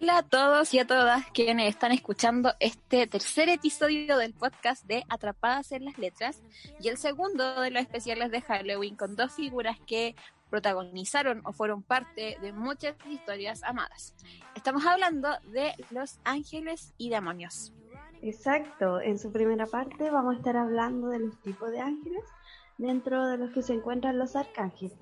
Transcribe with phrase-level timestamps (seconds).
[0.00, 5.04] Hola a todos y a todas quienes están escuchando este tercer episodio del podcast de
[5.08, 6.42] Atrapadas en las Letras
[6.80, 10.14] y el segundo de los especiales de Halloween con dos figuras que
[10.48, 14.14] protagonizaron o fueron parte de muchas historias amadas.
[14.54, 17.72] Estamos hablando de los ángeles y demonios.
[18.22, 22.22] Exacto, en su primera parte vamos a estar hablando de los tipos de ángeles
[22.78, 24.96] dentro de los que se encuentran los arcángeles.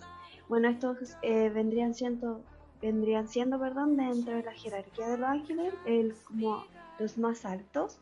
[0.48, 2.42] Bueno, estos eh, vendrían siendo
[2.82, 6.66] vendrían siendo, perdón, dentro de la jerarquía de los ángeles, el, como
[6.98, 7.98] los más altos.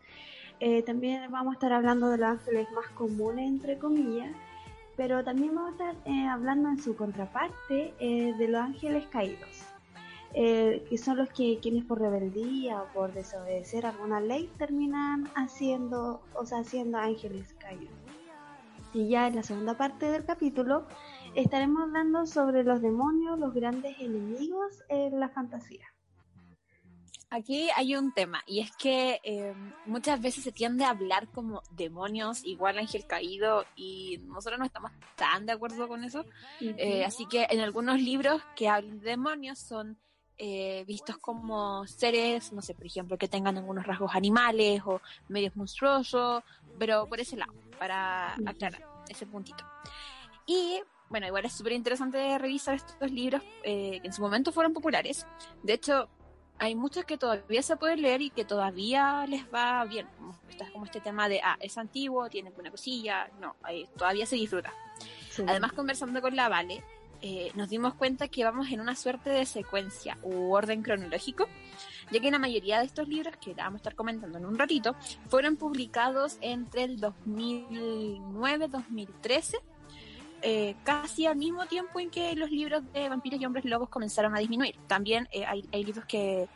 [0.58, 4.34] Eh, también vamos a estar hablando de los ángeles más comunes, entre comillas,
[4.96, 9.62] pero también vamos a estar eh, hablando en su contraparte de los ángeles caídos,
[10.32, 16.44] que son los que quienes por rebeldía o por desobedecer alguna ley terminan haciendo, o
[16.44, 18.01] sea, haciendo ángeles caídos.
[18.94, 20.86] Y ya en la segunda parte del capítulo
[21.34, 25.86] estaremos hablando sobre los demonios, los grandes enemigos en la fantasía.
[27.30, 29.54] Aquí hay un tema, y es que eh,
[29.86, 34.90] muchas veces se tiende a hablar como demonios, igual ángel caído, y nosotros no estamos
[35.16, 36.26] tan de acuerdo con eso.
[36.60, 39.96] Eh, así que en algunos libros que hablan de demonios son
[40.36, 45.56] eh, vistos como seres, no sé, por ejemplo, que tengan algunos rasgos animales o medios
[45.56, 46.42] monstruosos,
[46.78, 47.52] pero por ese lado,
[47.82, 49.64] para aclarar ese puntito.
[50.46, 50.80] Y
[51.10, 55.26] bueno, igual es súper interesante revisar estos libros eh, que en su momento fueron populares.
[55.64, 56.08] De hecho,
[56.60, 60.06] hay muchos que todavía se pueden leer y que todavía les va bien.
[60.16, 60.38] Como,
[60.72, 63.28] como este tema de, ah, es antiguo, tiene una cosilla.
[63.40, 63.56] No,
[63.98, 64.72] todavía se disfruta.
[65.48, 66.84] Además, conversando con la Vale,
[67.20, 71.48] eh, nos dimos cuenta que vamos en una suerte de secuencia u orden cronológico,
[72.12, 74.94] ya que la mayoría de estos libros, que vamos a estar comentando en un ratito,
[75.28, 79.56] fueron publicados entre el 2009-2013
[80.44, 84.34] eh, casi al mismo tiempo en que los libros de vampiros y hombres lobos comenzaron
[84.34, 84.76] a disminuir.
[84.88, 86.48] También eh, hay, libros que,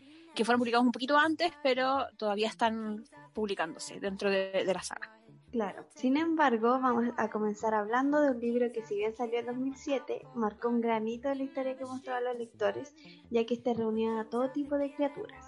[0.44, 5.12] fueron publicados un poquito antes, pero todavía están publicándose dentro de, la saga.
[5.52, 5.86] Claro.
[5.94, 10.26] Sin embargo, vamos a comenzar hablando de un libro que si bien salió en 2007,
[10.34, 12.92] marcó un granito de la historia que mostró a los lectores,
[13.30, 15.45] ya que este reunía a todo tipo de criaturas.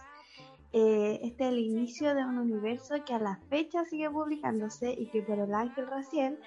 [0.72, 5.06] Eh, este es el inicio de un universo que a la fecha sigue publicándose y
[5.06, 6.38] que por el ángel Raciel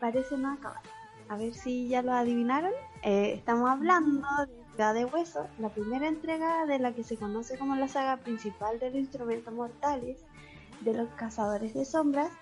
[0.00, 0.82] parece no acabar.
[1.28, 2.72] A ver si ya lo adivinaron.
[3.02, 7.76] Eh, estamos hablando de de Hueso, la primera entrega de la que se conoce como
[7.76, 10.24] la saga principal de los instrumentos mortales
[10.80, 12.32] de los cazadores de sombras,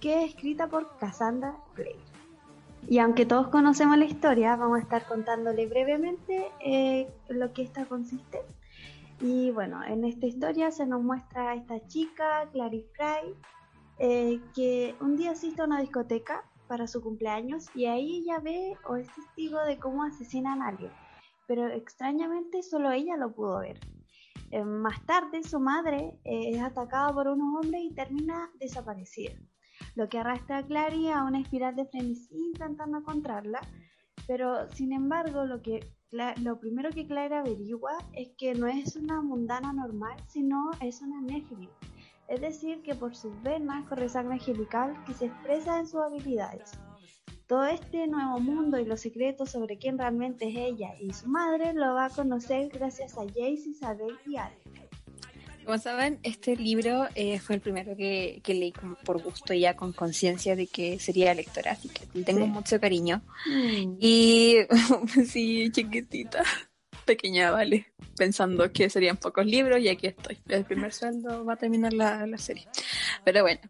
[0.00, 1.96] que es escrita por Cassandra Clare.
[2.88, 7.84] Y aunque todos conocemos la historia, vamos a estar contándole brevemente eh, lo que esta
[7.84, 8.40] consiste.
[9.20, 13.34] Y bueno, en esta historia se nos muestra a esta chica, Clary Fry,
[13.98, 18.78] eh, que un día asiste a una discoteca para su cumpleaños y ahí ella ve
[18.88, 20.90] o es testigo de cómo asesinan a alguien,
[21.46, 23.78] pero extrañamente solo ella lo pudo ver.
[24.52, 29.34] Eh, más tarde su madre eh, es atacada por unos hombres y termina desaparecida,
[29.96, 33.60] lo que arrastra a Clary a una espiral de frenesí intentando encontrarla,
[34.26, 39.20] pero sin embargo lo que lo primero que Clary averigua es que no es una
[39.22, 41.70] mundana normal, sino es una Nephilim,
[42.28, 46.72] es decir, que por sus venas corre sangre angelical que se expresa en sus habilidades.
[47.46, 51.72] Todo este nuevo mundo y los secretos sobre quién realmente es ella y su madre
[51.72, 54.59] lo va a conocer gracias a Jace, Isabel y Alex.
[55.64, 58.72] Como saben, este libro eh, fue el primero que, leí
[59.04, 63.22] por gusto y ya con conciencia de que sería lectora, así que tengo mucho cariño.
[63.46, 63.96] Mm.
[64.00, 64.56] Y
[65.26, 66.42] sí, chiquitita
[67.04, 70.38] pequeña, vale, pensando que serían pocos libros y aquí estoy.
[70.48, 72.68] El primer sueldo va a terminar la, serie.
[73.24, 73.60] Pero bueno,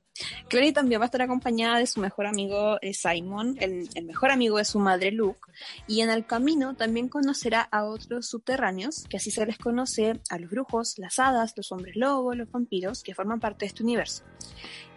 [0.48, 4.58] Clary también va a estar acompañada de su mejor amigo eh, Simon, el, mejor amigo
[4.58, 5.40] de su madre Luke,
[5.86, 10.38] y en el camino también conocerá a otros subterráneos, que así se les conoce a
[10.38, 14.24] los brujos, las hadas, los hombres lobos, los vampiros, que forman parte de este universo.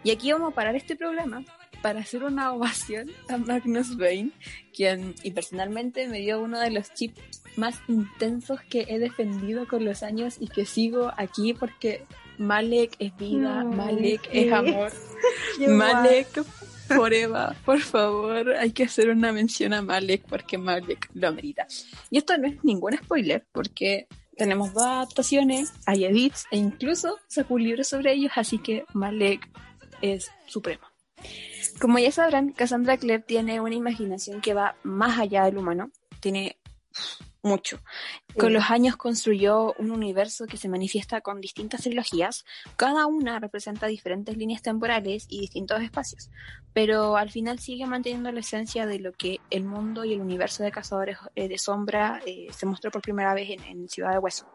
[0.04, 1.42] Y aquí vamos a parar este problema
[1.82, 4.30] para hacer una ovación a Magnus Bane,
[4.74, 7.20] quien y personalmente me dio uno de los chips
[7.56, 12.04] más intensos que he defendido con los años y que sigo aquí porque
[12.38, 14.92] Malek es vida, Malek es amor,
[15.68, 16.44] Malek
[16.88, 21.66] forever, por favor, hay que hacer una mención a Malek porque Malek lo amerita.
[22.10, 24.06] Y esto no es ningún spoiler porque
[24.36, 29.48] tenemos dos adaptaciones, hay edits e incluso sacó un libro sobre ellos, así que Malek
[30.12, 30.86] es supremo.
[31.80, 35.90] Como ya sabrán, Cassandra Clare tiene una imaginación que va más allá del humano,
[36.20, 36.58] tiene
[37.44, 37.80] mucho.
[38.38, 42.44] Con los años construyó un universo que se manifiesta con distintas trilogías,
[42.76, 46.30] cada una representa diferentes líneas temporales y distintos espacios,
[46.72, 50.62] pero al final sigue manteniendo la esencia de lo que el mundo y el universo
[50.62, 54.46] de Cazadores eh, de Sombra eh, se mostró por primera vez en, Ciudad de Hueso.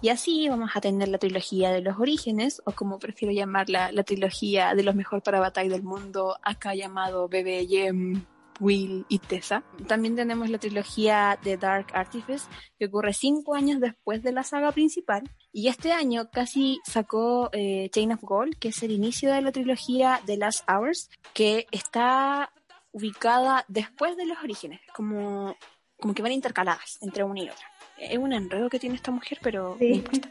[0.00, 4.04] Y así vamos a tener la trilogía de los orígenes, o como prefiero llamarla, la
[4.04, 8.24] trilogía de los mejor para batalla del mundo, acá llamado Bebé Yem
[8.60, 9.64] Will y Tessa.
[9.88, 12.48] También tenemos la trilogía de Dark Artifice,
[12.78, 15.28] que ocurre cinco años después de la saga principal.
[15.52, 19.50] Y este año casi sacó eh, Chain of Gold, que es el inicio de la
[19.50, 22.52] trilogía The Last Hours, que está
[22.92, 25.56] ubicada después de los orígenes, como,
[26.00, 27.66] como que van intercaladas entre una y otra.
[27.98, 29.76] Es un enredo que tiene esta mujer, pero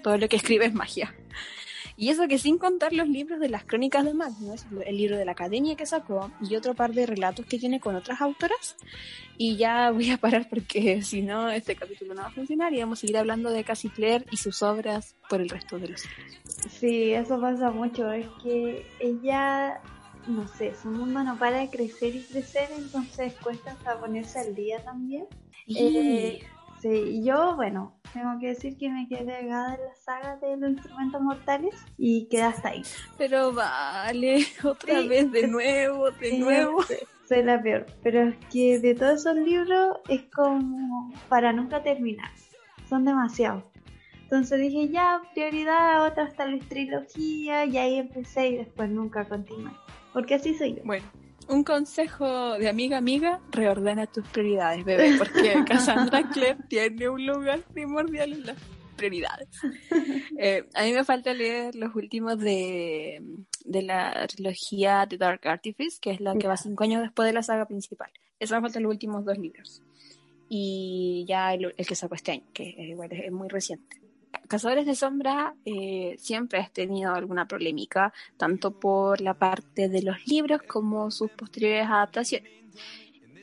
[0.01, 1.13] todo lo que escribe es magia.
[1.99, 5.25] Y eso que sin contar los libros de las crónicas de Magnus, el libro de
[5.25, 8.77] la academia que sacó y otro par de relatos que tiene con otras autoras.
[9.35, 12.81] Y ya voy a parar porque si no, este capítulo no va a funcionar y
[12.81, 16.05] vamos a seguir hablando de Cassie Claire y sus obras por el resto de los
[16.05, 16.37] años.
[16.69, 18.11] Sí, eso pasa mucho.
[18.11, 19.81] Es que ella,
[20.27, 24.55] no sé, su mundo no para de crecer y crecer, entonces cuesta hasta ponerse al
[24.55, 25.27] día también.
[25.67, 26.41] Eh,
[26.81, 30.71] Sí, yo, bueno, tengo que decir que me quedé pegada en la saga de los
[30.71, 32.83] instrumentos mortales y queda hasta ahí.
[33.17, 36.83] Pero vale, otra vez de nuevo, de nuevo.
[37.27, 42.29] Soy la peor, pero es que de todos esos libros es como para nunca terminar.
[42.87, 43.63] Son demasiados.
[44.21, 49.71] Entonces dije, ya, prioridad, otra tal vez trilogía, y ahí empecé y después nunca continué.
[50.17, 50.81] Porque así soy yo.
[50.83, 51.05] Bueno,
[51.47, 57.61] un consejo de amiga amiga, reordena tus prioridades, bebé, porque Cassandra Clare tiene un lugar
[57.71, 58.57] primordial en las
[58.95, 59.47] prioridades.
[60.39, 63.21] Eh, a mí me falta leer los últimos de,
[63.65, 67.33] de la trilogía de Dark Artifice, que es la que va cinco años después de
[67.33, 68.09] la saga principal.
[68.39, 69.83] Eso me faltan los últimos dos libros.
[70.49, 73.97] Y ya el, que sacó este año, que igual es muy reciente.
[74.47, 80.25] Cazadores de Sombra eh, siempre ha tenido alguna polémica, tanto por la parte de los
[80.27, 82.51] libros como sus posteriores adaptaciones.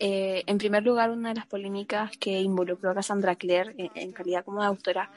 [0.01, 4.45] Eh, en primer lugar, una de las polémicas que involucró a Cassandra Clare en, calidad
[4.45, 5.11] como autora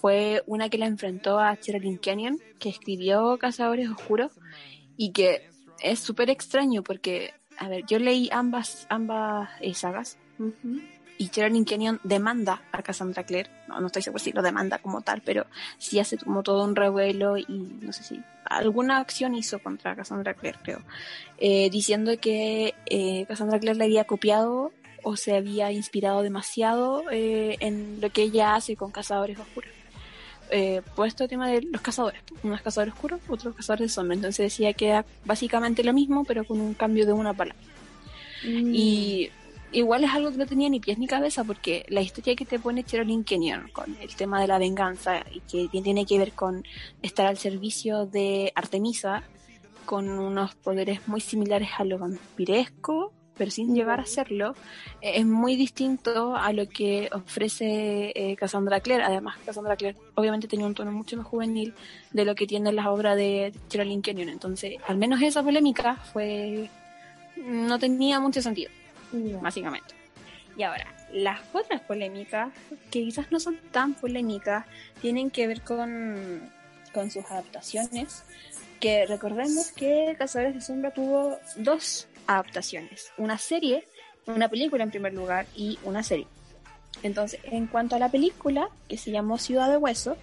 [0.00, 4.32] fue una que la enfrentó a Sherilyn Kenyon, que escribió Cazadores Oscuros
[4.96, 5.48] y que
[5.82, 10.18] es súper extraño porque, a ver, yo leí ambas, ambas eh, sagas
[11.20, 15.02] y Geraldine Kenyon demanda a Cassandra Clare, no, no estoy seguro si lo demanda como
[15.02, 15.44] tal, pero
[15.76, 17.44] sí hace como todo un revuelo y
[17.82, 20.80] no sé si alguna acción hizo contra Cassandra Clare, creo,
[21.36, 24.72] eh, diciendo que eh, Cassandra Clare le había copiado
[25.02, 29.72] o se había inspirado demasiado eh, en lo que ella hace con Cazadores Oscuros.
[30.50, 34.14] Eh, puesto el tema de los cazadores, unos cazadores oscuros, otros cazadores de sombra.
[34.14, 37.62] Entonces decía que era básicamente lo mismo, pero con un cambio de una palabra.
[38.42, 38.74] Mm.
[38.74, 39.30] Y
[39.72, 42.58] igual es algo que no tenía ni pies ni cabeza porque la historia que te
[42.58, 46.64] pone Cherolyn Kenyon con el tema de la venganza y que tiene que ver con
[47.02, 49.22] estar al servicio de Artemisa
[49.84, 54.54] con unos poderes muy similares a lo vampiresco pero sin llegar a serlo,
[55.00, 59.02] eh, es muy distinto a lo que ofrece eh, Cassandra Clare.
[59.02, 61.72] Además, Cassandra Clare obviamente tenía un tono mucho más juvenil
[62.12, 64.28] de lo que tiene las obras de Cherolyn Kenyon.
[64.28, 66.68] Entonces, al menos esa polémica fue
[67.36, 68.70] no tenía mucho sentido
[69.40, 69.94] básicamente.
[70.56, 72.52] Y ahora, las otras polémicas,
[72.90, 74.66] que quizás no son tan polémicas,
[75.00, 76.50] tienen que ver con,
[76.92, 78.24] con sus adaptaciones,
[78.80, 83.86] que recordemos que Cazadores de Sombra tuvo dos adaptaciones, una serie,
[84.26, 86.26] una película en primer lugar y una serie.
[87.02, 90.16] Entonces, en cuanto a la película, que se llamó Ciudad de Hueso,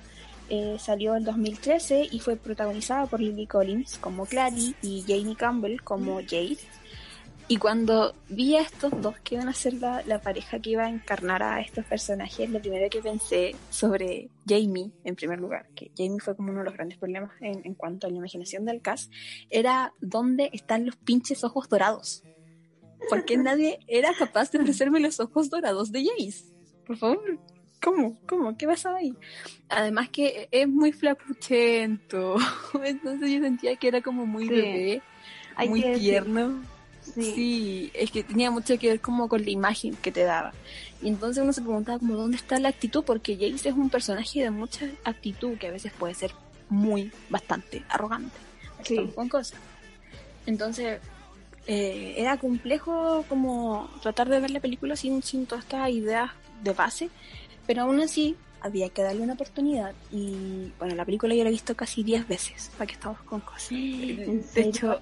[0.50, 5.82] eh, salió en 2013 y fue protagonizada por Lily Collins como Clary y Jamie Campbell
[5.82, 6.58] como Jade.
[7.50, 10.89] Y cuando vi a estos dos que iban a ser la, pareja que iba a
[10.89, 16.20] encarnar a estos personajes, lo primero que pensé sobre Jamie, en primer lugar, que Jamie
[16.20, 19.13] fue como uno de los grandes problemas en, cuanto a la imaginación del cast,
[19.50, 22.22] era dónde están los pinches ojos dorados.
[23.10, 26.54] Porque nadie era capaz de ofrecerme los ojos dorados de Jace.
[26.86, 27.39] Por favor,
[27.82, 28.20] ¿cómo?
[28.27, 28.58] ¿Cómo?
[28.58, 29.16] ¿Qué pasaba ahí?
[29.70, 32.36] Además que es muy flacuchento.
[32.84, 35.01] Entonces yo sentía que era como muy bebé,
[35.66, 36.62] muy tierno.
[37.13, 37.91] Sí.
[37.93, 40.53] es que tenía mucho que ver como con la imagen que te daba.
[41.01, 44.41] Y entonces uno se preguntaba como dónde está la actitud, porque Jace es un personaje
[44.41, 46.31] de mucha actitud que a veces puede ser
[46.69, 48.35] muy, bastante arrogante.
[49.15, 49.59] Con cosas.
[50.45, 50.99] Entonces,
[51.65, 56.31] eh, era complejo como tratar de ver la película sin, sin todas estas ideas
[56.63, 57.09] de base,
[57.65, 59.93] pero aún así había que darle una oportunidad.
[60.11, 63.41] Y bueno, la película yo la he visto casi 10 veces, para que estamos con
[63.41, 63.69] cosas.
[63.69, 64.99] De hecho,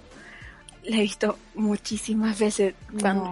[0.87, 2.75] la he visto muchísimas veces.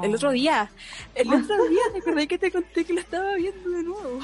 [0.03, 0.69] el otro día,
[1.15, 4.19] el otro día, me acordé que te conté que la estaba viendo de nuevo.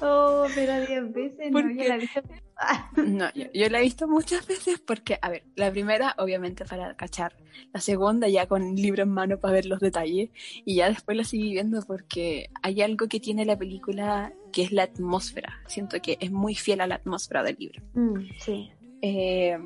[0.00, 2.22] Oh, pero 10 veces, no, yo la he visto.
[2.96, 7.36] no, yo, la he visto muchas veces porque, a ver, la primera, obviamente, para cachar.
[7.72, 10.30] La segunda, ya con libro en mano para ver los detalles.
[10.64, 14.72] Y ya después la seguí viendo porque hay algo que tiene la película que es
[14.72, 15.60] la atmósfera.
[15.66, 17.82] Siento que es muy fiel a la atmósfera del libro.
[17.94, 18.70] Mm, sí.
[19.00, 19.58] Eh,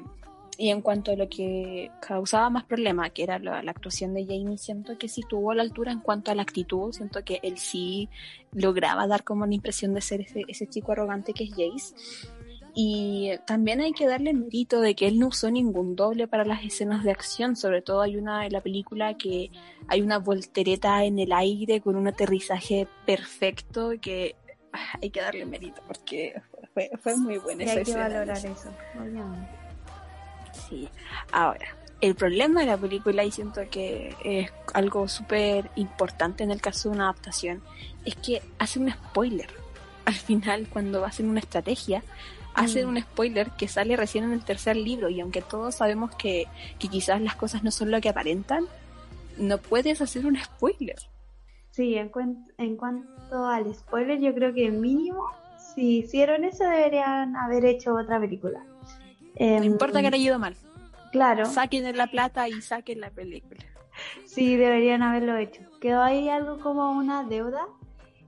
[0.59, 4.59] y en cuanto a lo que causaba más problema, que era la, actuación de Jamie,
[4.59, 8.09] siento que sí tuvo la altura en cuanto a la actitud, siento que él sí
[8.53, 11.95] lograba dar como la impresión de ser ese, chico arrogante que es Jace.
[12.75, 16.63] Y también hay que darle mérito de que él no usó ningún doble para las
[16.63, 19.51] escenas de acción, sobre todo hay una en la película que
[19.89, 24.37] hay una voltereta en el aire con un aterrizaje perfecto que
[24.75, 26.35] ah, hay que darle mérito porque
[26.75, 28.71] fue, fue muy buena esa hay que valorar eso,
[30.69, 30.89] Sí.
[31.33, 31.67] Ahora,
[32.01, 36.89] el problema de la película, y siento que es algo súper importante en el caso
[36.89, 37.63] de una adaptación,
[38.05, 39.49] es que hace un spoiler.
[40.05, 42.03] Al final, cuando hacen una estrategia,
[42.55, 42.89] hacen mm.
[42.91, 46.47] un spoiler que sale recién en el tercer libro, y aunque todos sabemos que,
[46.79, 48.67] que quizás las cosas no son lo que aparentan,
[49.39, 50.99] no puedes hacer un spoiler.
[51.71, 52.11] Sí, en,
[52.59, 55.29] en cuanto al spoiler, yo creo que mínimo,
[55.75, 58.65] si hicieron eso, deberían haber hecho otra película
[59.39, 60.57] no importa que haya ido mal.
[61.13, 61.47] Claro.
[61.47, 63.61] Saquen la plata y saquen la película.
[64.27, 65.63] Sí, deberían haberlo hecho.
[65.81, 67.67] Quedó ahí algo como una deuda.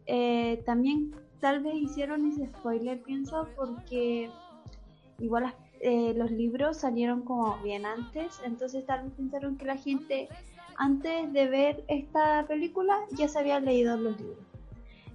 [0.07, 4.31] Eh, también tal vez hicieron ese spoiler, pienso, porque
[5.19, 10.29] igual eh, los libros salieron como bien antes, entonces tal vez pensaron que la gente
[10.77, 14.45] antes de ver esta película ya se había leído los libros.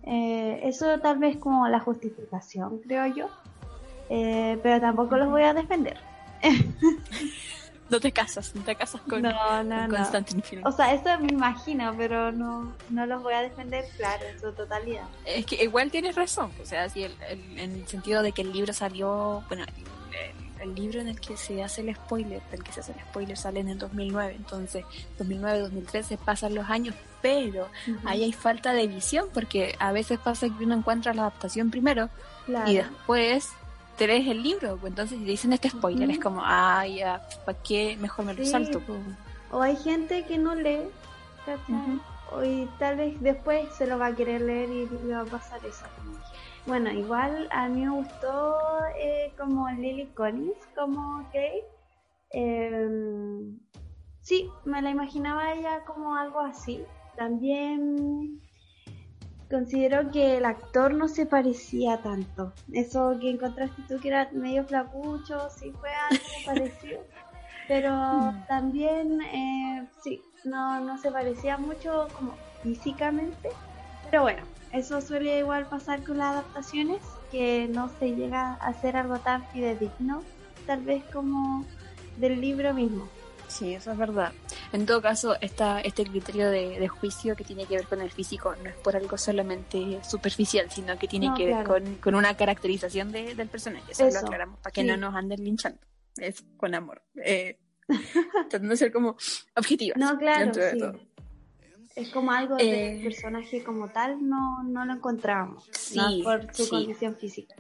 [0.04, 3.28] Eh, eso tal vez como la justificación, creo yo.
[4.10, 5.98] Eh, pero tampoco los voy a defender.
[7.90, 10.10] no te casas, no te casas con, no, no, no.
[10.64, 14.52] O sea, eso me imagino, pero no, no los voy a defender, claro, en su
[14.52, 15.04] totalidad.
[15.26, 18.52] Es que igual tienes razón, o sea, si el, en el sentido de que el
[18.52, 19.64] libro salió, bueno,
[20.62, 23.38] el, libro en el que se hace el spoiler, el que se hace el spoiler
[23.38, 24.86] sale en el 2009, entonces
[25.18, 27.68] 2009, 2013 pasan los años, pero
[28.06, 32.10] ahí hay falta de visión, porque a veces pasa que uno encuentra la adaptación primero
[32.66, 33.50] y después
[33.98, 37.98] tres el libro, pues entonces si dicen este spoiler es como, ah, ya, ¿para qué?
[38.00, 38.82] Mejor me lo salto.
[39.52, 40.82] O hay gente que no lee,
[42.32, 45.26] O y tal vez después se lo va a querer leer y le va a
[45.26, 45.86] pasar eso.
[46.66, 48.58] Bueno, igual a mí me gustó
[48.98, 51.66] eh, como Lily Collins, como Kate.
[52.30, 53.60] Em,
[54.22, 56.84] sí, me la imaginaba ella como algo así.
[57.18, 58.42] También
[59.54, 62.52] considero que el actor no se parecía tanto.
[62.72, 67.02] Eso que encontraste tú que era medio flacucho, sí fue algo parecido.
[67.68, 68.48] Pero mm.
[68.48, 72.34] también, eh, sí, no, no se parecía mucho como
[72.64, 73.50] físicamente.
[74.10, 74.42] Pero bueno,
[74.72, 79.46] eso suele igual pasar con las adaptaciones, que no se llega a hacer algo tan
[79.50, 80.24] fidedigno,
[80.66, 81.64] tal vez como
[82.18, 83.08] del libro mismo.
[83.54, 84.34] Sí, eso es verdad.
[84.72, 88.56] En todo caso, esta, este criterio de, juicio que tiene que ver con el físico
[88.64, 91.64] no es por algo solamente superficial, sino que tiene que ver
[92.02, 93.92] con, una caracterización del personaje.
[93.92, 95.80] Eso, lo aclaramos para que no nos anden linchando.
[96.18, 97.04] Es con amor.
[97.24, 97.60] Eh,
[98.50, 99.18] tratando de ser como
[99.56, 99.98] objetivos.
[99.98, 100.52] No, claro.
[101.96, 105.70] Es como algo del eh, personaje como tal, no, no lo encontramos.
[105.72, 107.56] Sí, por su condición física.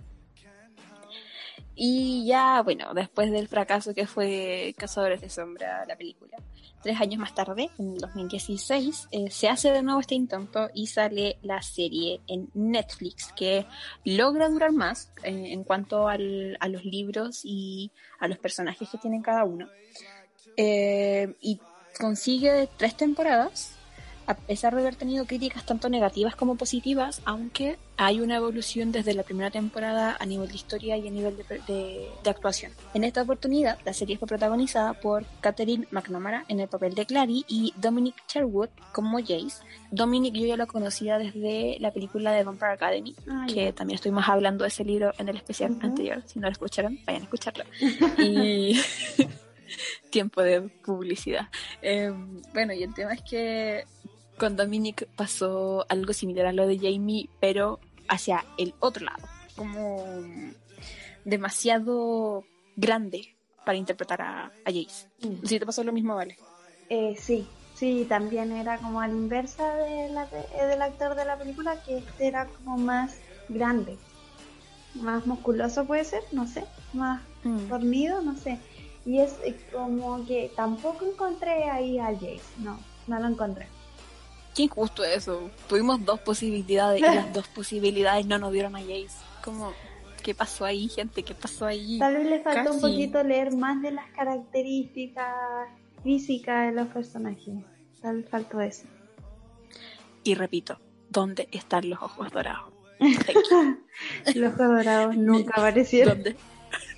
[1.76, 6.38] Y ya, bueno, después del fracaso que fue Cazadores de Sombra, la película,
[6.84, 11.38] tres años más tarde, en 2016, eh, se hace de nuevo este intento y sale
[11.42, 13.66] la serie en Netflix, que
[14.06, 18.98] logra durar más eh, en cuanto al, a los libros y a los personajes que
[19.00, 19.68] tienen cada uno.
[20.58, 21.60] Eh, y
[21.98, 23.76] consigue tres temporadas
[24.28, 29.14] a pesar de haber tenido críticas tanto negativas como positivas, aunque hay una evolución desde
[29.14, 31.38] la primera temporada a nivel de historia y a nivel
[31.68, 32.72] de, actuación.
[32.94, 37.46] En esta oportunidad, la serie fue protagonizada por Catherine McNamara en el papel de Clary
[37.48, 39.64] y Dominic Sherwood como Jace.
[39.92, 44.28] Dominic yo ya lo conocía desde la película de Vampire Academy, ah, que también estuvimos
[44.28, 46.24] hablando de ese libro en el especial anterior.
[46.26, 47.66] Si no lo escucharon, vayan a escucharlo.
[48.18, 48.80] y
[50.10, 51.48] tiempo de publicidad.
[51.82, 53.86] Em, bueno, y el tema es que
[54.38, 60.04] con Dominic pasó algo similar a lo de Jamie, pero hacia el otro lado, como
[61.26, 62.44] demasiado
[62.76, 63.36] grande
[63.66, 65.08] para interpretar a, Jace.
[65.22, 65.46] Mm.
[65.46, 66.38] ¿Sí te pasó lo mismo, Vale?
[66.90, 71.26] Eh, sí, sí, también era como a la inversa de la eh, del actor de
[71.26, 73.98] la película, que este era como más grande,
[74.96, 77.68] más musculoso puede ser, no sé, más mm.
[77.68, 78.60] fornido, no sé.
[79.06, 79.34] Y es
[79.72, 83.68] como que tampoco encontré ahí a Jace, no, no lo encontré.
[84.56, 85.50] Qué injusto eso.
[85.68, 89.18] Tuvimos dos posibilidades y las dos posibilidades no nos dieron a Jace.
[89.44, 89.74] Como,
[90.22, 91.24] ¿qué pasó ahí, gente?
[91.24, 92.00] ¿Qué pasó ahí?
[92.00, 95.36] Tal vez le faltó un poquito leer más de las características
[96.04, 97.56] físicas de los personajes.
[98.02, 98.86] Tal vez faltó eso.
[100.24, 100.80] Y repito,
[101.10, 102.72] ¿dónde están los ojos dorados?
[104.36, 106.24] los ojos dorados nunca aparecieron.
[106.24, 106.36] ¿Dónde?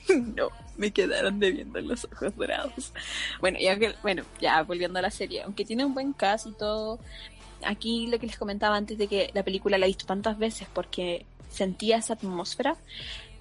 [0.35, 2.93] no, me quedaron debiendo los ojos dorados.
[3.39, 6.99] Bueno, ya bueno, ya volviendo a la serie, aunque tiene un buen cast y todo,
[7.65, 10.67] aquí lo que les comentaba antes de que la película la he visto tantas veces
[10.73, 12.75] porque sentía esa atmósfera,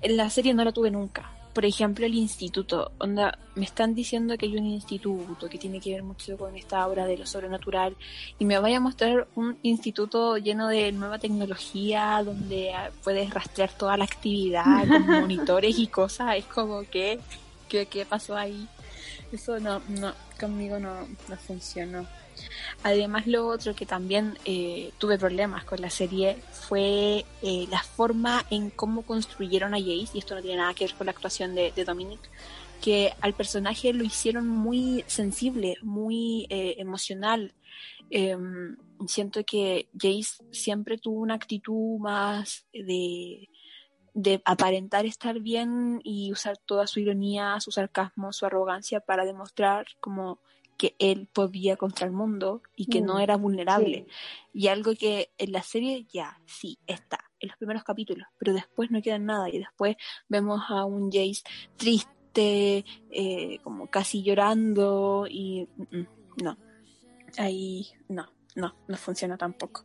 [0.02, 2.90] en la serie no la tuve nunca por ejemplo, el instituto.
[2.98, 6.86] Onda, me están diciendo que hay un instituto que tiene que ver mucho con esta
[6.86, 7.96] obra de lo sobrenatural
[8.40, 12.72] y me vaya a mostrar un instituto lleno de nueva tecnología donde
[13.04, 16.36] puedes rastrear toda la actividad con monitores y cosas.
[16.36, 17.20] Es como que,
[17.68, 18.66] ¿qué, qué pasó ahí?
[19.30, 22.04] Eso no, no, conmigo no, no funcionó.
[22.82, 28.44] Además, lo otro que también eh, tuve problemas con la serie fue eh, la forma
[28.50, 31.54] en cómo construyeron a Jace, y esto no tiene nada que ver con la actuación
[31.54, 32.20] de, Dominic,
[32.82, 37.54] que al personaje lo hicieron muy sensible, muy eh, emocional.
[38.10, 38.76] Em,
[39.06, 43.48] siento que Jace siempre tuvo una actitud más de,
[44.14, 49.86] de aparentar estar bien y usar toda su ironía, su sarcasmo, su arrogancia para demostrar
[50.00, 50.38] como
[50.76, 54.06] que él podía contra el mundo y que no mm, era vulnerable.
[54.52, 58.90] Y algo que en la serie ya, sí, está, en los primeros capítulos, pero después
[58.90, 59.96] no queda nada y después
[60.28, 61.42] vemos a un Jace
[61.76, 66.06] triste, eh, como casi llorando y mm, mm,
[66.42, 66.58] no,
[67.38, 69.84] ahí no, no, no funciona tampoco.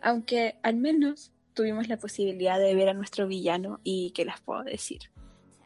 [0.00, 4.62] Aunque al menos tuvimos la posibilidad de ver a nuestro villano y que les puedo
[4.62, 5.10] decir,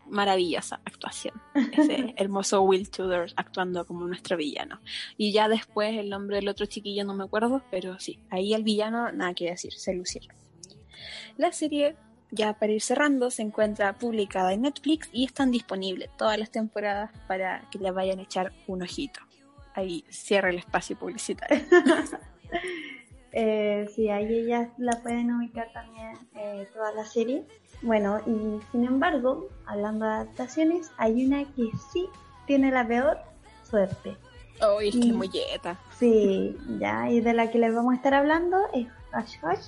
[0.07, 1.41] maravillosa actuación.
[1.73, 4.81] Ese hermoso Will Tudor actuando como nuestro villano.
[5.17, 8.63] Y ya después el nombre del otro chiquillo no me acuerdo, pero sí, ahí el
[8.63, 10.35] villano, nada que decir, se lucieron.
[11.37, 11.97] La serie,
[12.31, 17.11] ya para ir cerrando, se encuentra publicada en Netflix y están disponibles todas las temporadas
[17.27, 19.21] para que le vayan a echar un ojito.
[19.75, 21.61] Ahí cierra el espacio publicitario.
[23.33, 27.45] eh, sí, ahí ya la pueden ubicar también eh, toda la serie.
[27.85, 32.09] Bueno, y sin embargo, hablando de adaptaciones, hay una que sí
[32.47, 33.19] tiene la peor
[33.63, 34.17] suerte.
[34.63, 35.31] Oh, es que es muy
[35.99, 39.67] Sí, ya, y de la que les vamos a estar hablando es Hush Hush,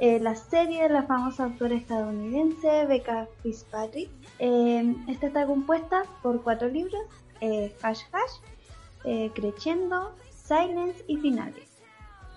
[0.00, 4.10] eh, la serie de la famosa autora estadounidense Becca Fitzpatrick.
[4.40, 7.02] Eh, esta está compuesta por cuatro libros,
[7.40, 8.40] eh, Hush Hush,
[9.04, 11.68] eh, Crescendo, Silence y Finales.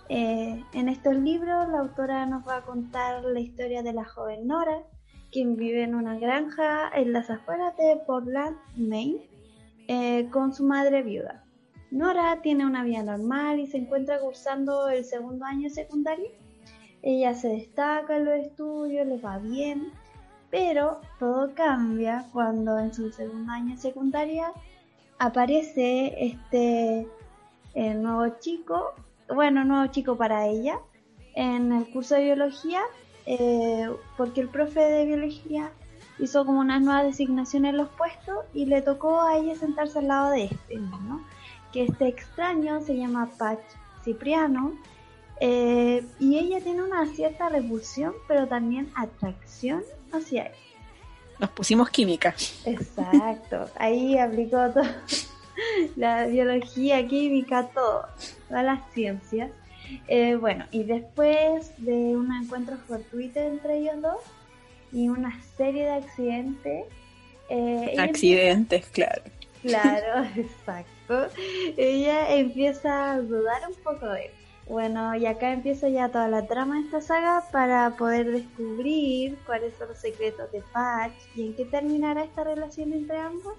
[0.07, 4.83] en estos libros la autora nos va a contar la historia de la joven Nora,
[5.35, 9.19] quien vive en una granja en las afueras de Portland, Maine,
[9.89, 11.43] eh, con su madre viuda.
[11.91, 16.31] Nora tiene una vida normal y se encuentra cursando el segundo año secundario.
[17.01, 19.91] Ella se destaca en los estudios, le va bien,
[20.51, 24.53] pero todo cambia cuando en su segundo año secundaria
[25.19, 27.09] aparece este
[27.73, 28.93] eh, nuevo chico,
[29.27, 30.79] bueno, nuevo chico para ella,
[31.33, 32.83] en el curso de biología
[33.25, 35.71] eh, porque el profe de biología
[36.19, 40.07] hizo como unas nuevas designaciones en los puestos y le tocó a ella sentarse al
[40.07, 41.25] lado de este, ¿no?
[41.71, 43.63] Que este extraño se llama Patch
[44.03, 44.73] Cipriano
[45.41, 50.53] eh, y ella tiene una cierta repulsión, pero también atracción hacia él.
[51.39, 52.33] Nos pusimos química.
[52.65, 54.85] Exacto, ahí aplicó todo,
[55.97, 58.07] la biología, química, todo,
[58.47, 59.51] todas las ciencias.
[60.07, 64.21] Eh, bueno, y después de un encuentro fortuito entre ellos dos
[64.91, 66.85] y una serie de accidentes.
[67.49, 69.21] Eh, accidentes, claro.
[69.61, 71.27] Claro, exacto.
[71.77, 74.31] Ella empieza a dudar un poco de él.
[74.67, 79.75] Bueno, y acá empieza ya toda la trama de esta saga para poder descubrir cuáles
[79.75, 83.53] son los secretos de Patch y en qué terminará esta relación entre ambos.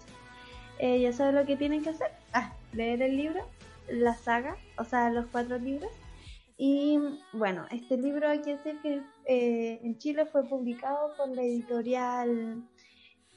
[0.79, 2.11] Eh, ya saben lo que tienen que hacer.
[2.33, 3.41] Ah, leer el libro,
[3.89, 5.91] la saga, o sea, los cuatro libros
[6.59, 6.99] y
[7.33, 12.63] bueno, este libro hay que decir que eh, en Chile fue publicado por la editorial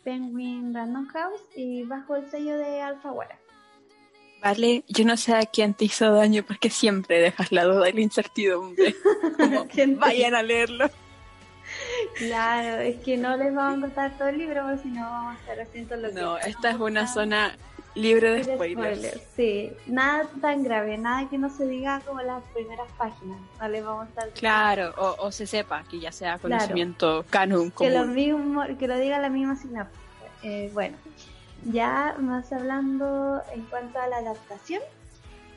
[0.04, 3.38] Penguin Random House y bajo el sello de Alfaguara.
[4.42, 7.94] Vale, yo no sé a quién te hizo daño porque siempre dejas la duda y
[7.94, 8.96] la incertidumbre.
[9.38, 10.90] Como, vayan a leerlo.
[12.16, 15.36] Claro, es que no les vamos a contar todo el libro porque si no vamos
[15.36, 17.58] a estar haciendo lo No, esta es una zona
[17.96, 19.20] Libre de spoilers.
[19.36, 23.40] Sí, nada tan grave, nada que no se diga como las primeras páginas.
[23.60, 24.30] No vamos a estar.
[24.30, 29.20] Claro, o, se sepa que ya sea conocimiento canon Que lo, mismo, que lo diga
[29.20, 30.00] la misma sinapsis.
[30.44, 30.98] Eh, bueno,
[31.66, 34.82] Ya más hablando en cuanto a la adaptación,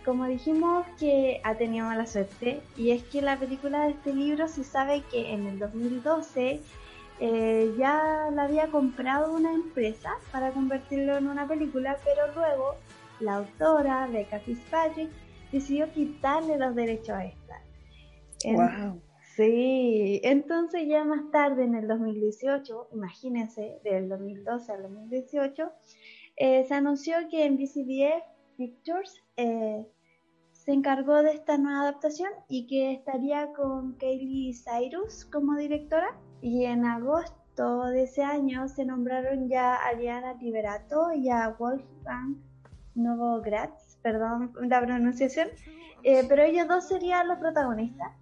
[0.05, 4.49] como dijimos que ha tenido mala suerte, y es que la película de este libro
[4.49, 6.61] se sabe que en el 2012
[7.25, 12.75] eh, ya la había comprado una empresa para convertirlo en una película, pero luego
[13.21, 15.09] la autora, Becca Fitzpatrick,
[15.53, 17.63] decidió quitarle los derechos a esta.
[18.45, 19.01] wow.
[19.37, 25.71] Sí, entonces ya más tarde, en el 2018, imagínense, del 2012 al 2018,
[26.39, 28.25] eh, se anunció que en BCBF
[28.57, 29.87] Pictures eh,
[30.51, 36.19] se encargó de esta nueva adaptación y que estaría con Kaylee Cyrus como directora.
[36.43, 42.37] Y en agosto de ese año se nombraron ya a Liana Liberato y a Wolfgang
[42.97, 45.49] Novogratz, perdón la pronunciación,
[46.03, 48.13] eh, pero ellos dos serían los protagonistas.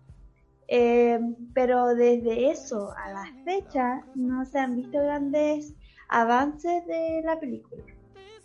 [0.69, 1.19] Eh,
[1.55, 5.75] pero desde eso a la fecha no se han visto grandes
[6.09, 7.83] avances de la película,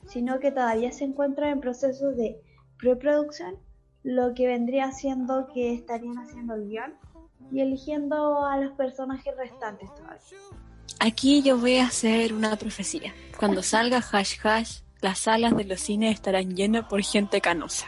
[0.07, 2.41] sino que todavía se encuentra en proceso de
[2.79, 3.57] preproducción,
[4.03, 6.93] lo que vendría siendo que estarían haciendo el guion
[7.51, 10.19] y eligiendo a los personajes restantes todavía.
[10.99, 13.13] Aquí yo voy a hacer una profecía.
[13.37, 17.87] Cuando salga Hash Hash, las salas de los cines estarán llenas por gente canosa.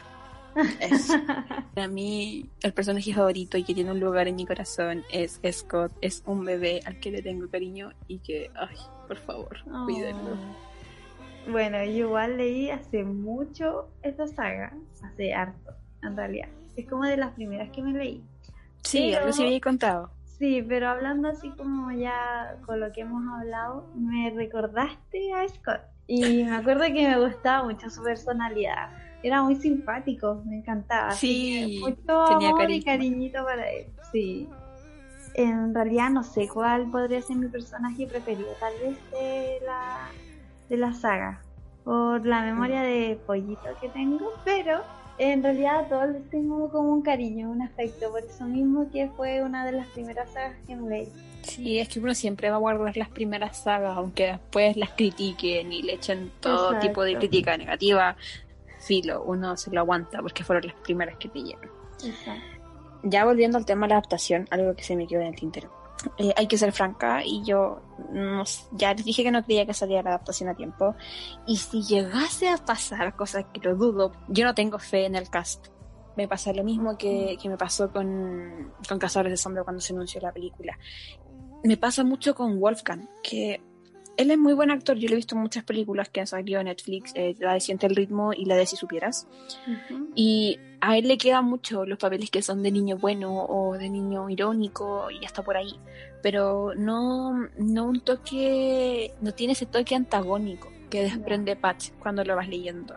[0.80, 1.10] Es.
[1.76, 5.92] Para mí, el personaje favorito y que tiene un lugar en mi corazón es Scott.
[6.02, 10.34] Es un bebé al que le tengo cariño y que, ay, por favor, cuídenlo.
[10.34, 11.52] Oh.
[11.52, 16.50] Bueno, yo igual leí hace mucho esta saga, hace harto, en realidad.
[16.76, 18.24] Es como de las primeras que me leí.
[18.84, 20.12] Sí, algo sí había contado.
[20.38, 25.82] Sí, pero hablando así como ya con lo que hemos hablado, me recordaste a Scott.
[26.06, 28.90] Y me acuerdo que me gustaba mucho su personalidad
[29.24, 31.12] era muy simpático, me encantaba.
[31.12, 33.88] Sí, mucho tenía amor y cariñito para él.
[34.12, 34.48] Sí.
[35.34, 40.10] En realidad no sé cuál podría ser mi personaje preferido, tal vez de la,
[40.70, 41.42] de la saga,
[41.84, 44.82] por la memoria de pollito que tengo, pero
[45.18, 49.10] en realidad a todos les tengo como un cariño, un afecto, por eso mismo que
[49.10, 51.08] fue una de las primeras sagas que me leí.
[51.42, 55.72] Sí, es que uno siempre va a guardar las primeras sagas, aunque después las critiquen
[55.72, 58.16] y le echen todo tipo de crítica negativa
[58.80, 61.42] filo, uno se lo aguanta porque fueron las primeras que te.
[63.04, 65.72] Ya volviendo al tema de la adaptación, algo que se me quedó en el tintero.
[66.18, 67.82] Eh, hay que ser franca y yo
[68.74, 70.96] ya les dije que no creía que saliera la adaptación a tiempo
[71.48, 75.30] y si llegase a pasar, cosas que lo dudo, yo no tengo fe en el
[75.30, 75.68] cast.
[76.16, 79.94] Me pasa lo mismo que, que me pasó con, con Cazadores de Sombra cuando se
[79.94, 80.78] anunció la película.
[81.64, 83.62] Me pasa mucho con Wolfgang, que
[84.18, 86.60] él es muy buen actor, yo lo he visto en muchas películas que han salido
[86.60, 89.28] en Netflix, eh, la de Siente el ritmo y la de Si supieras.
[90.16, 93.90] Y a él le quedan mucho los papeles que son de niño bueno o de
[93.90, 95.80] niño irónico y hasta por ahí.
[96.22, 102.36] Pero no, no un toque, no tiene ese toque antagónico que desprende Patch cuando lo
[102.36, 102.96] vas leyendo.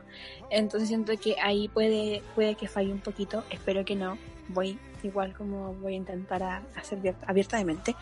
[0.51, 4.19] Entonces siento que ahí puede, puede que falle un poquito, espero que no.
[4.49, 6.43] Voy igual como voy a intentar
[6.77, 7.95] hacer abiertamente.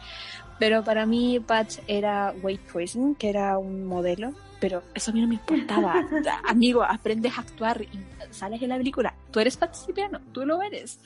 [0.58, 5.20] Pero para mí Patch era Wade Poison, que era un modelo, pero eso a mí
[5.20, 5.94] no me importaba.
[6.48, 9.14] Amigo, aprendes a actuar y sales en la película.
[9.30, 10.98] Tú eres Patch Cipriano, tú lo eres.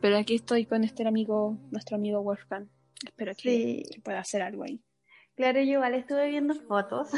[0.00, 2.68] Pero aquí estoy con este amigo, nuestro amigo Wolfgang.
[3.04, 4.80] Espero que, pueda hacer algo ahí.
[5.36, 7.10] Claro, yo igual estuve viendo fotos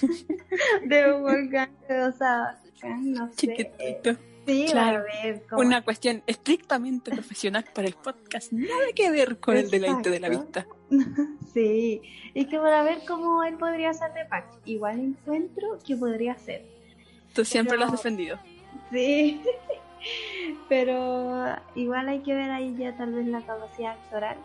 [0.84, 3.36] de Wolfgang, o sea, no sé.
[3.36, 4.16] Chiquitito.
[4.46, 5.04] Sí, claro,
[5.52, 10.28] una cuestión estrictamente profesional para el podcast, nada que ver con el deleite de la
[10.28, 10.66] vista.
[11.54, 12.02] Sí,
[12.34, 16.64] y que para ver cómo él podría ser de Pac, igual encuentro que podría ser.
[17.32, 18.38] Tú siempre lo has defendido.
[18.90, 19.40] Sí,
[20.68, 24.36] pero igual hay que ver ahí ya tal vez la capacidad actoral.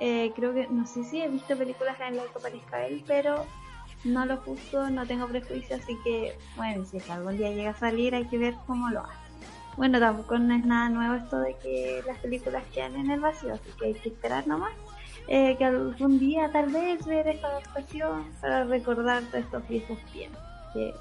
[0.00, 3.46] Eh, creo que, no sé si he visto películas en las que parezca él, pero
[4.04, 8.14] no lo juzgo, no tengo prejuicios, así que, bueno, si algún día llega a salir
[8.14, 9.24] hay que ver cómo lo hace.
[9.76, 13.54] Bueno, tampoco no es nada nuevo esto de que las películas quedan en el vacío,
[13.54, 14.72] así que hay que esperar nomás.
[15.26, 20.42] Eh, que algún día tal vez ver esta adaptación para recordar todos estos viejos tiempos
[20.74, 20.92] que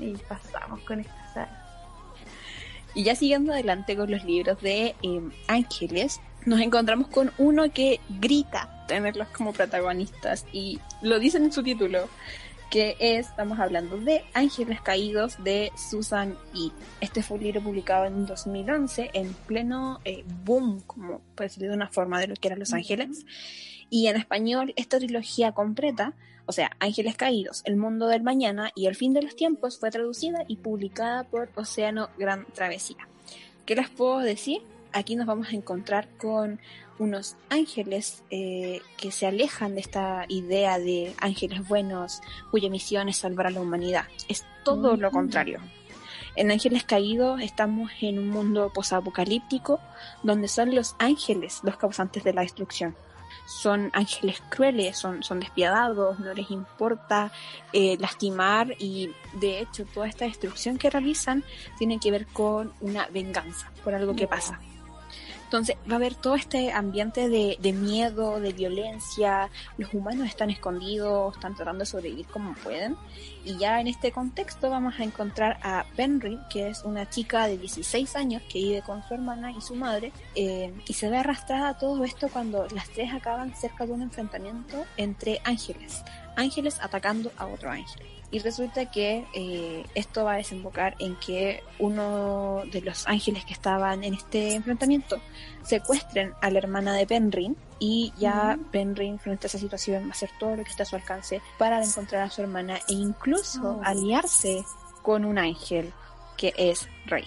[0.00, 1.64] y pasamos con esta saga.
[2.94, 8.00] Y ya siguiendo adelante con los libros de em, Ángeles, nos encontramos con uno que
[8.20, 12.08] grita tenerlos como protagonistas y lo dicen en su título
[12.70, 16.70] que es, estamos hablando de Ángeles Caídos de Susan E.
[17.00, 21.74] Este fue un libro publicado en 2011 en pleno eh, boom, como puede decir de
[21.74, 23.26] una forma, de lo que eran Los Ángeles.
[23.90, 26.14] Y en español, esta trilogía completa,
[26.46, 29.92] o sea, Ángeles Caídos, El Mundo del Mañana y El Fin de los Tiempos, fue
[29.92, 33.06] traducida y publicada por Océano Gran Travesía.
[33.66, 34.62] ¿Qué les puedo decir?
[34.94, 36.60] Aquí nos vamos a encontrar con
[36.98, 43.16] unos ángeles eh, que se alejan de esta idea de ángeles buenos cuya misión es
[43.18, 44.04] salvar a la humanidad.
[44.28, 45.60] Es todo lo contrario.
[46.36, 49.80] En Ángeles Caídos estamos en un mundo posapocalíptico
[50.22, 52.96] donde son los ángeles los causantes de la destrucción.
[53.46, 57.30] Son ángeles crueles, son, son despiadados, no les importa
[57.72, 61.44] eh, lastimar y de hecho toda esta destrucción que realizan
[61.78, 64.60] tiene que ver con una venganza por algo que pasa.
[65.44, 71.34] Entonces va a haber todo este ambiente de, miedo, de violencia, los humanos están escondidos,
[71.34, 72.96] están tratando de sobrevivir como pueden.
[73.44, 77.58] Y ya en este contexto vamos a encontrar a Penry, que es una chica de
[77.58, 81.68] 16 años que vive con su hermana y su madre, eh, y se ve arrastrada
[81.68, 86.02] a todo esto cuando las tres acaban cerca de un enfrentamiento entre ángeles,
[86.36, 88.02] ángeles atacando a otro ángel.
[88.30, 93.52] Y resulta que eh, esto va a desembocar en que uno de los ángeles que
[93.52, 95.20] estaban en este enfrentamiento
[95.62, 100.10] secuestren a la hermana de Penrin y ya Penrin frente a esa situación va a
[100.12, 103.78] hacer todo lo que está a su alcance para encontrar a su hermana e incluso
[103.78, 103.80] oh.
[103.84, 104.64] aliarse
[105.02, 105.92] con un ángel
[106.36, 107.24] que es Rey.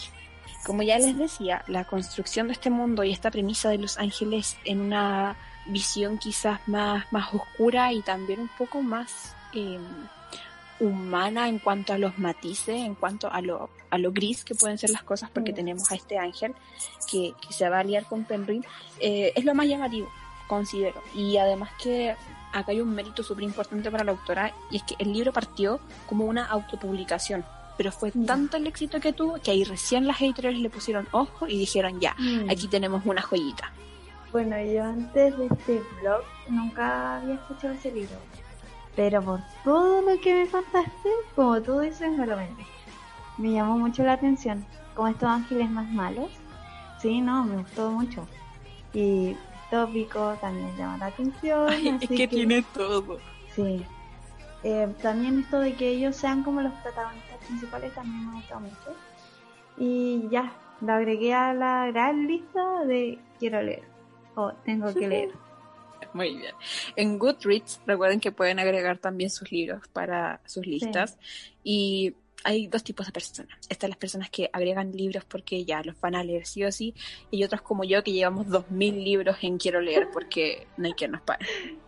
[0.65, 4.57] Como ya les decía, la construcción de este mundo y esta premisa de los ángeles
[4.65, 5.37] en una
[5.69, 9.79] visión quizás más, más oscura y también un poco más eh,
[10.79, 14.77] humana en cuanto a los matices, en cuanto a lo, a lo gris que pueden
[14.77, 15.55] ser las cosas, porque mm.
[15.55, 16.53] tenemos a este ángel
[17.09, 18.65] que, se va a aliar con Penryn,
[18.99, 20.09] eh, es lo más llamativo,
[20.47, 21.01] considero.
[21.15, 22.15] Y además que
[22.53, 25.79] acá hay un mérito súper importante para la autora, y es que el libro partió
[26.07, 27.43] como una autopublicación.
[27.77, 28.25] Pero fue mm.
[28.25, 31.99] tanto el éxito que tuvo que ahí recién las editoriales le pusieron ojo y dijeron
[31.99, 32.49] ya, mm.
[32.49, 33.71] aquí tenemos una joyita.
[34.31, 38.17] Bueno, yo antes de este blog nunca había escuchado ese libro
[38.97, 42.63] pero por todo lo que me contaste, como tú dices, me lo vendí.
[43.37, 44.65] Me llamó mucho la atención.
[44.95, 46.31] Como estos ángeles más malos.
[46.99, 48.27] Sí, no, me gustó mucho.
[48.93, 49.37] Y
[49.69, 51.71] tópico también llama la atención.
[52.01, 53.19] es que, tiene todo.
[53.55, 53.85] Sí.
[54.63, 58.95] Eh, también esto de que ellos sean como los protagonistas principales también me gustó mucho.
[59.77, 63.96] Y ya, lo agregué a la gran lista de quiero leer.
[64.37, 65.29] O tengo que leer.
[66.13, 66.53] Muy bien.
[66.95, 71.17] En Goodreads, recuerden que pueden agregar también sus libros para sus listas.
[71.63, 73.57] Y hay dos tipos de personas.
[73.67, 76.93] Están las personas que agregan libros porque ya los van a leer sí o sí,
[77.31, 80.93] y otras como yo que llevamos dos mil libros en quiero leer porque no hay
[80.93, 81.45] quien nos pare.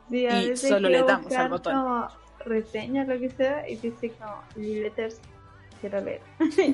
[0.10, 1.76] y solo le damos al botón.
[1.76, 2.08] Como
[2.46, 5.20] reseña lo que sea y dice como letters
[5.82, 6.22] quiero leer.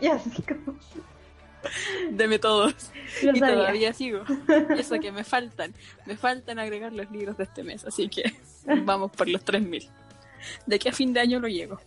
[0.02, 0.78] y así como
[2.12, 2.74] Deme todos.
[3.22, 4.24] y todavía sigo.
[4.76, 5.74] Y eso que me faltan.
[6.06, 7.86] Me faltan agregar los libros de este mes.
[7.86, 8.36] Así que
[8.84, 9.90] vamos por los 3000.
[10.66, 11.80] De que a fin de año lo llego.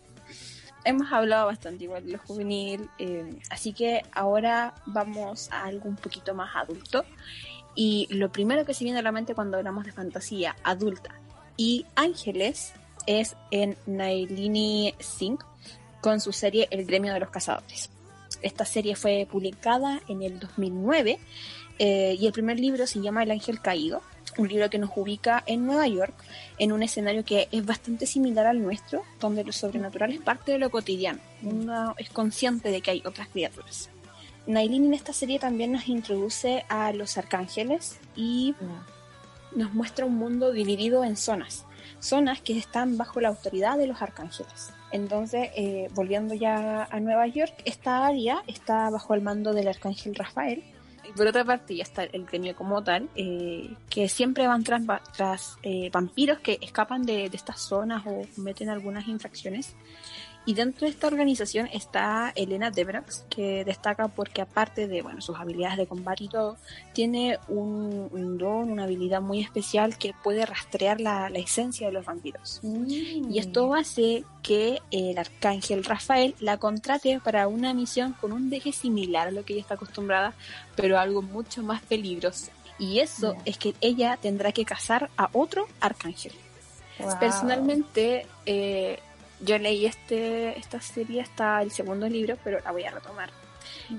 [0.84, 2.88] Hemos hablado bastante igual de lo juvenil.
[2.98, 7.04] Eh, así que ahora vamos a algo un poquito más adulto.
[7.74, 11.14] Y lo primero que se viene a la mente cuando hablamos de fantasía adulta
[11.58, 12.72] y ángeles
[13.06, 15.40] es en Nailini Singh
[16.00, 17.90] con su serie El gremio de los cazadores.
[18.42, 21.18] Esta serie fue publicada en el 2009
[21.78, 24.02] eh, y el primer libro se llama El Ángel Caído,
[24.36, 26.14] un libro que nos ubica en Nueva York,
[26.58, 30.58] en un escenario que es bastante similar al nuestro, donde lo sobrenatural es parte de
[30.58, 31.20] lo cotidiano.
[31.42, 33.90] Uno es consciente de que hay otras criaturas.
[34.46, 38.54] Nailin en esta serie también nos introduce a los arcángeles y
[39.54, 41.64] nos muestra un mundo dividido en zonas,
[42.00, 44.72] zonas que están bajo la autoridad de los arcángeles.
[44.90, 50.14] Entonces, eh, volviendo ya a Nueva York, esta área está bajo el mando del arcángel
[50.14, 50.64] Rafael.
[51.08, 54.82] Y por otra parte ya está el gremio como tal, eh, que siempre van tras,
[55.16, 59.74] tras eh, vampiros que escapan de, de, estas zonas o cometen algunas infracciones.
[60.48, 65.36] Y dentro de esta organización está Elena Debrax, que destaca porque aparte de bueno, sus
[65.36, 66.56] habilidades de combate y todo,
[66.94, 72.60] tiene un, don, una habilidad muy especial que puede rastrear la, esencia de los vampiros.
[72.62, 73.30] Mm.
[73.30, 78.72] Y esto hace que el arcángel Rafael la contrate para una misión con un deje
[78.72, 80.32] similar a lo que ella está acostumbrada,
[80.74, 82.50] pero algo mucho más peligroso.
[82.78, 86.32] Y eso es que ella tendrá que cazar a otro arcángel.
[87.20, 88.98] Personalmente, eh,
[89.40, 93.30] yo leí este, esta serie hasta el segundo libro, pero la voy a retomar.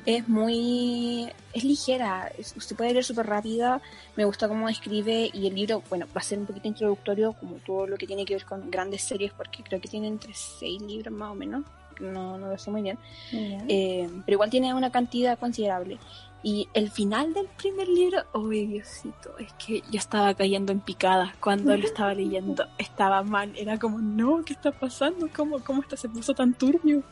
[0.05, 3.81] Es muy, es ligera, usted puede leer súper rápida,
[4.15, 7.55] me gusta cómo escribe y el libro, bueno, va a ser un poquito introductorio como
[7.55, 10.79] todo lo que tiene que ver con grandes series, porque creo que tiene entre seis
[10.81, 11.63] libros más o menos,
[11.99, 12.99] no, no lo sé muy bien,
[13.31, 15.97] eh, pero igual tiene una cantidad considerable.
[16.41, 21.35] Y el final del primer libro, oh Diosito, es que yo estaba cayendo en picada
[21.41, 22.65] cuando lo estaba leyendo.
[22.77, 25.27] Estaba mal, era como, no, ¿qué está pasando?
[25.35, 27.03] ¿Cómo, cómo esto se puso tan turbio?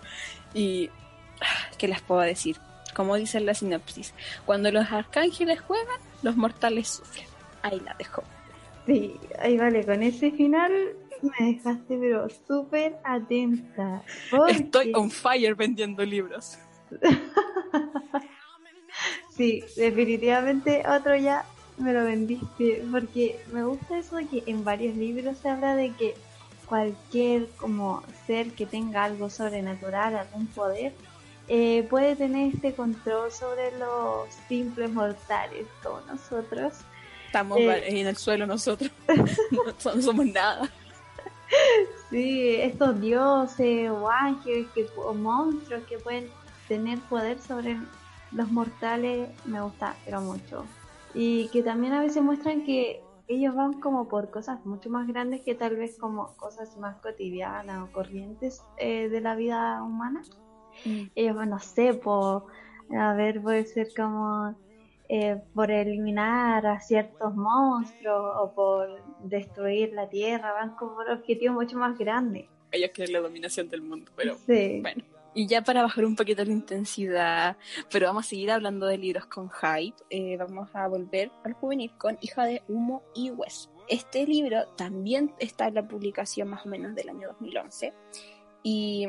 [0.53, 0.89] Y,
[1.77, 2.57] ¿qué les puedo decir?
[2.97, 4.15] como dice la sinopsis.
[4.43, 7.27] Cuando los arcángeles juegan, los mortales sufren.
[7.61, 8.23] Ahí la dejo.
[8.87, 10.71] Sí, ahí vale, con ese final
[11.21, 14.01] me dejaste pero súper atenta.
[14.49, 16.57] Estoy on fire vendiendo libros.
[19.37, 21.45] sí, definitivamente otro ya
[21.77, 25.93] me lo vendiste, porque me gusta eso de que en varios libros se habla de
[25.93, 26.15] que
[26.65, 30.93] cualquier como ser que tenga algo sobrenatural, algún poder,
[31.47, 36.73] eh, puede tener este control sobre los simples mortales como nosotros.
[37.27, 38.91] Estamos eh, en el suelo nosotros,
[39.51, 40.69] no, somos nada.
[42.09, 46.29] Sí, estos dioses o ángeles que, o monstruos que pueden
[46.67, 47.77] tener poder sobre
[48.31, 50.65] los mortales me gusta, pero mucho.
[51.13, 55.41] Y que también a veces muestran que ellos van como por cosas mucho más grandes
[55.41, 60.23] que tal vez como cosas más cotidianas o corrientes eh, de la vida humana.
[60.85, 61.03] Mm.
[61.15, 62.45] Ellos, no sé, por,
[62.97, 64.55] a ver, puede ser como
[65.09, 71.55] eh, por eliminar a ciertos monstruos o por destruir la tierra, van como por objetivos
[71.55, 72.45] mucho más grandes.
[72.71, 75.03] Ellos quieren la dominación del mundo, pero bueno.
[75.37, 77.57] Y ya para bajar un poquito la intensidad,
[77.91, 81.91] pero vamos a seguir hablando de libros con hype, eh, vamos a volver al juvenil
[81.95, 83.69] con Hija de Humo y Hueso.
[83.87, 87.93] Este libro también está en la publicación más o menos del año 2011
[88.63, 89.05] y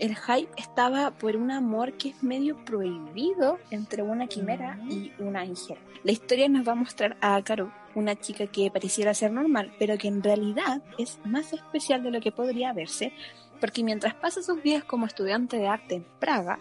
[0.00, 5.36] el hype estaba por un amor que es medio prohibido entre una quimera y un
[5.36, 5.78] ángel.
[6.02, 9.96] La historia nos va a mostrar a Caro, una chica que pareciera ser normal, pero
[9.96, 13.12] que en realidad es más especial de lo que podría verse,
[13.60, 16.58] porque mientras pasa sus días como estudiante de arte en Praga,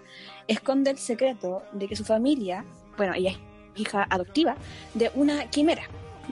[0.47, 2.65] esconde el secreto de que su familia,
[2.97, 3.37] bueno, ella es
[3.75, 4.55] hija adoptiva
[4.93, 5.83] de una quimera,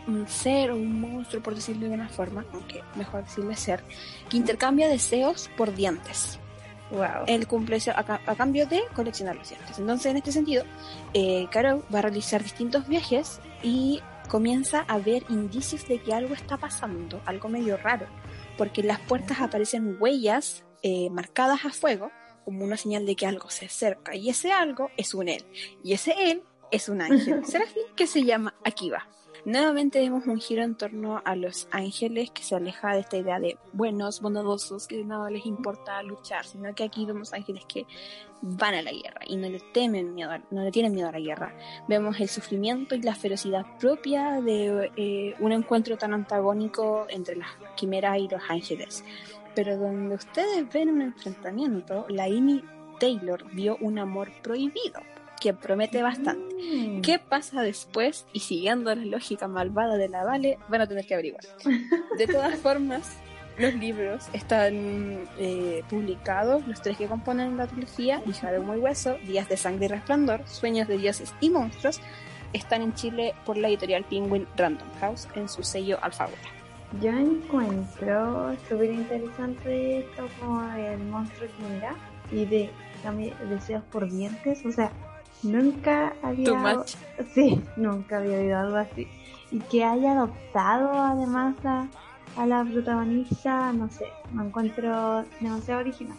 [0.08, 3.84] un ser o un monstruo, por decirlo de una forma, aunque mejor decirle ser,
[4.30, 6.40] que intercambia deseos por dientes.
[6.92, 7.26] Wow.
[7.28, 9.80] Él cumple a, a, cambio de coleccionar los dientes.
[9.80, 10.64] Entonces, en este sentido,
[11.14, 16.36] eh, Carol va a realizar distintos viajes y comienza a ver indicios de que algo
[16.36, 18.06] está pasando, algo medio raro
[18.58, 22.12] porque en las puertas aparecen huellas eh, marcadas a fuego
[22.44, 24.16] como una señal de que algo se acerca.
[24.16, 25.44] Y ese algo es un él.
[25.84, 27.46] Y ese él es un ángel.
[27.46, 29.08] Serafín que se llama Akiva.
[29.46, 33.40] Nuevamente vemos un giro en torno a los ángeles que se aleja de esta idea
[33.40, 37.86] de buenos, bondadosos, que nada les importa luchar, sino que aquí vemos ángeles que
[38.42, 41.20] van a la guerra y no le temen miedo, no le tienen miedo a la
[41.20, 41.56] guerra.
[41.88, 47.50] Vemos el sufrimiento y la ferocidad propia de eh, un encuentro tan antagónico entre las
[47.76, 49.04] quimeras y los ángeles.
[49.54, 52.28] Pero donde ustedes ven un enfrentamiento, la
[53.00, 55.02] Taylor vio un amor prohibido
[55.40, 56.56] que promete bastante.
[56.56, 57.02] Mm.
[57.02, 58.26] ¿Qué pasa después?
[58.34, 61.44] Y siguiendo la lógica malvada de la Vale, van a tener que averiguar.
[62.18, 63.18] De todas formas,
[63.58, 69.18] los libros están eh, publicados, los tres que componen la trilogía, Hija de Muy Hueso,
[69.26, 72.02] Días de Sangre y Resplandor, Sueños de Dioses y Monstruos,
[72.54, 76.42] están en Chile por la editorial Penguin Random House en su sello Alfaguara.
[77.02, 81.96] Yo encuentro súper interesante esto como el monstruo que mira
[82.32, 82.70] y de
[83.50, 84.92] deseos por dientes, o sea,
[85.46, 86.84] Nunca había.
[87.34, 89.08] Sí, nunca había oído algo así.
[89.52, 96.18] Y que haya adoptado además a, la protagonista, no sé, me encuentro demasiado original.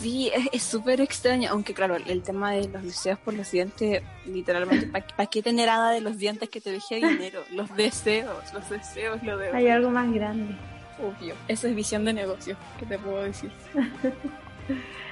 [0.00, 4.86] Sí, es súper extraño, aunque claro, el tema de los deseos por los dientes, literalmente,
[4.86, 7.42] ¿para qué tener nada de los dientes que te deje dinero?
[7.50, 9.50] Los deseos, los deseos, lo de...
[9.50, 10.54] Hay algo más grande.
[10.98, 13.50] Obvio, eso es visión de negocio, ¿qué te puedo decir?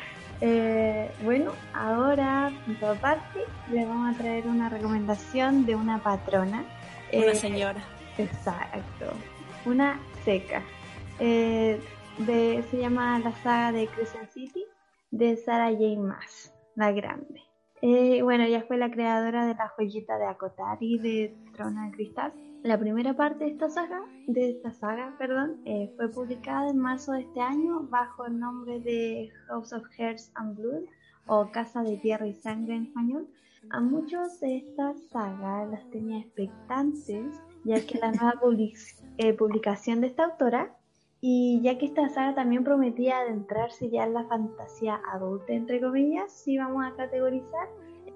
[0.47, 3.41] Eh, bueno, ahora, por aparte,
[3.73, 6.67] le vamos a traer una recomendación de una patrona.
[7.15, 7.83] Una eh, señora.
[8.19, 9.07] Exacto.
[9.65, 10.63] Una seca.
[11.19, 11.81] Eh,
[12.19, 14.63] de, se llama la saga de Crescent City
[15.11, 15.99] de Sarah J.
[15.99, 17.41] Maas, la grande.
[17.81, 22.79] bueno, ella fue la creadora de la joyita de Akotari de Trona de Cristal la
[22.79, 27.21] primera parte de esta saga, de esta saga perdón, eh, fue publicada en marzo de
[27.21, 30.85] este año bajo el nombre de House of Hearts and Blood
[31.27, 33.29] o Casa de Tierra y Sangre en español.
[33.69, 37.27] A muchos de estas sagas las tenía expectantes,
[37.65, 38.41] ya que la nueva
[39.19, 40.75] eh, publicación de esta autora
[41.21, 46.33] y ya que esta saga también prometía adentrarse ya en la fantasía adulta, entre comillas,
[46.33, 47.69] si vamos a categorizar,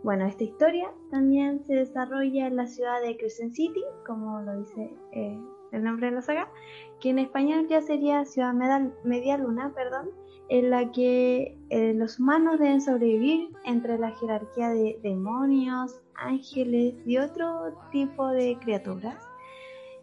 [0.03, 4.91] bueno, esta historia también se desarrolla en la ciudad de Crescent City, como lo dice
[5.13, 5.39] eh,
[5.73, 6.51] el nombre de la saga,
[7.01, 8.55] que en español ya sería Ciudad
[9.05, 10.11] Media Luna, perdón,
[10.49, 17.19] en la que eh, los humanos deben sobrevivir entre la jerarquía de demonios, ángeles y
[17.19, 19.29] otro tipo de criaturas.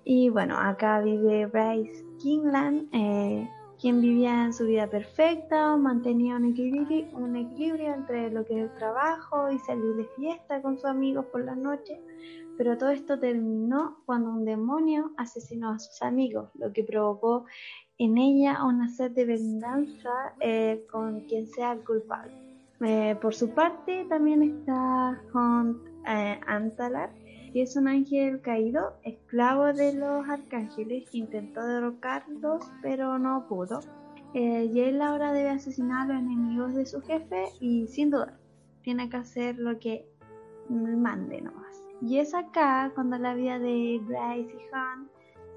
[0.03, 6.45] Y bueno, acá vive Bryce Kingland, eh, quien vivía en su vida perfecta, mantenía un
[6.45, 10.85] equilibrio, un equilibrio entre lo que es el trabajo y salir de fiesta con sus
[10.85, 11.99] amigos por la noche,
[12.57, 17.45] pero todo esto terminó cuando un demonio asesinó a sus amigos, lo que provocó
[17.97, 22.33] en ella una sed de venganza eh, con quien sea el culpable.
[22.81, 27.09] Eh, por su parte, también está Hunt eh, Antalar,
[27.61, 33.79] es un ángel caído, esclavo de los arcángeles, que intentó derrocarlos, pero no pudo.
[34.33, 38.37] y él ahora debe asesinar a los enemigos de su jefe y sin duda
[38.85, 40.05] tiene que hacer lo que
[40.69, 41.81] mande nomás.
[42.01, 45.09] Y es acá cuando la vida de Bryce y Hunt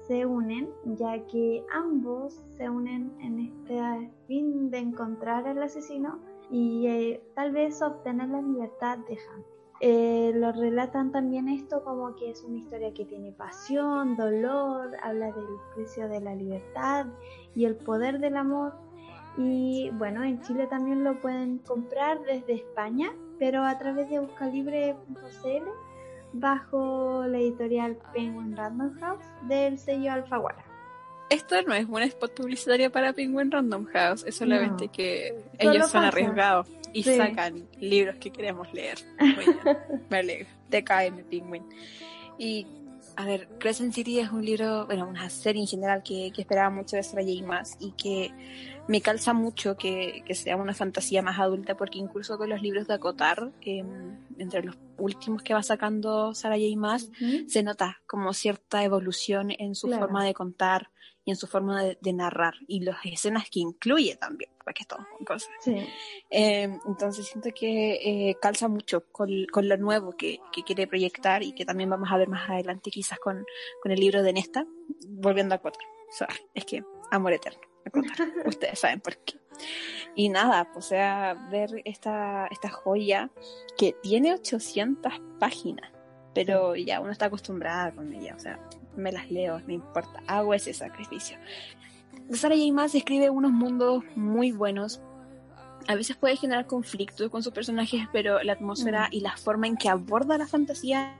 [0.07, 6.19] se unen, ya que ambos se unen en este fin de encontrar al asesino
[6.49, 9.58] y eh, tal vez obtener la libertad de Hunt.
[9.81, 15.27] Eh, lo relatan también esto como que es una historia que tiene pasión, dolor, habla
[15.27, 17.05] del precio de la libertad
[17.55, 18.73] y el poder del amor.
[19.37, 25.69] Y bueno, en Chile también lo pueden comprar desde España, pero a través de buscalibre.cl
[26.33, 30.65] bajo la editorial Penguin Random House del sello Alfaguara.
[31.29, 36.03] Esto no es un spot publicitario para Penguin Random House, es solamente que ellos son
[36.03, 38.97] arriesgados y sacan libros que queremos leer.
[40.09, 40.47] me alegro.
[40.69, 41.63] TKM Penguin.
[42.37, 42.67] Y
[43.15, 46.69] a ver, Crescent City es un libro, bueno, una serie en general que, que esperaba
[46.69, 47.45] mucho de Sarah J.
[47.45, 48.31] Maas y que
[48.87, 52.87] me calza mucho que, que, sea una fantasía más adulta porque incluso con los libros
[52.87, 53.83] de Acotar, eh,
[54.37, 56.77] entre los últimos que va sacando Sarah J.
[56.77, 57.11] Maas,
[57.47, 60.89] se nota como cierta evolución en su forma de contar
[61.25, 65.49] y en su forma de, narrar y las escenas que incluye también, porque con cosas.
[65.61, 65.75] Sí.
[66.29, 71.43] Eh, entonces siento que eh, calza mucho con, con lo nuevo que, que, quiere proyectar
[71.43, 73.45] y que también vamos a ver más adelante quizás con,
[73.81, 74.65] con el libro de Nesta,
[75.07, 75.83] volviendo a Acotar.
[76.09, 77.61] O sea, es que amor eterno.
[78.45, 79.39] Ustedes saben por qué.
[80.15, 83.29] Y nada, pues, o sea, ver esta, esta joya
[83.77, 85.91] que tiene 800 páginas,
[86.33, 88.59] pero ya uno está acostumbrada con ella, o sea,
[88.99, 91.37] me las leo, no importa, hago ese sacrificio.
[92.31, 92.71] Sara J.
[92.73, 95.01] Maas escribe unos mundos muy buenos.
[95.87, 99.13] A veces puede generar conflictos con sus personajes, pero la atmósfera mm.
[99.13, 101.17] y la forma en que aborda la fantasía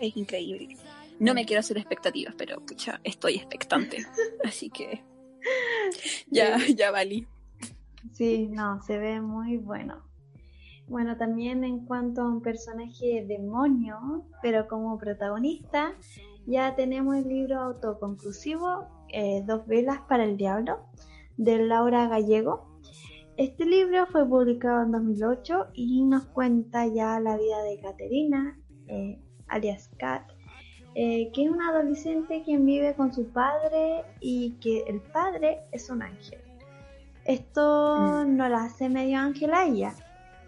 [0.00, 0.76] es increíble.
[1.20, 3.98] No me quiero hacer expectativas, pero pucha, estoy expectante.
[4.44, 5.04] Así que
[6.28, 7.26] ya, ya valí.
[8.12, 10.02] Sí, no, se ve muy bueno.
[10.88, 15.94] Bueno, también en cuanto a un personaje demonio, pero como protagonista,
[16.46, 20.80] ya tenemos el libro autoconclusivo eh, Dos velas para el diablo,
[21.36, 22.80] de Laura Gallego.
[23.36, 29.20] Este libro fue publicado en 2008 y nos cuenta ya la vida de Caterina, eh,
[29.48, 30.22] alias Kat,
[30.94, 35.90] eh, que es una adolescente quien vive con su padre y que el padre es
[35.90, 36.40] un ángel.
[37.24, 38.36] Esto mm.
[38.36, 39.94] no la hace medio ángel a ella,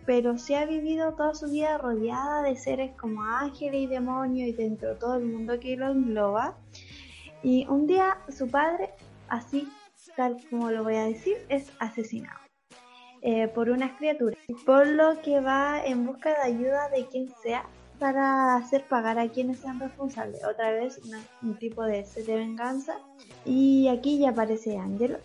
[0.07, 4.53] pero sí ha vivido toda su vida rodeada de seres como ángeles y demonios y
[4.53, 6.57] dentro de todo el mundo que lo engloba.
[7.43, 8.91] Y un día su padre,
[9.29, 9.69] así
[10.17, 12.39] tal como lo voy a decir, es asesinado
[13.23, 17.67] eh, por unas criaturas, por lo que va en busca de ayuda de quien sea
[17.99, 20.45] para hacer pagar a quienes sean responsables.
[20.45, 21.01] Otra vez
[21.43, 22.99] un tipo de de venganza.
[23.45, 25.19] Y aquí ya aparece Angelo,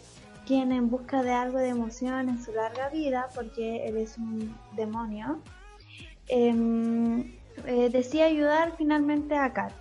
[0.49, 4.57] quien en busca de algo de emoción en su larga vida, porque él es un
[4.75, 5.43] demonio,
[6.27, 7.37] em,
[7.67, 9.71] eh, decide ayudar finalmente a Kat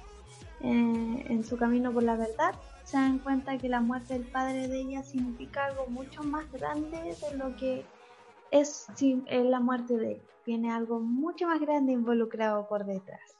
[0.61, 2.55] eh, en su camino por la verdad.
[2.85, 6.99] Se dan cuenta que la muerte del padre de ella significa algo mucho más grande
[6.99, 7.87] de lo que
[8.51, 8.89] es
[9.31, 13.38] la muerte de él tiene algo mucho más grande involucrado por detrás.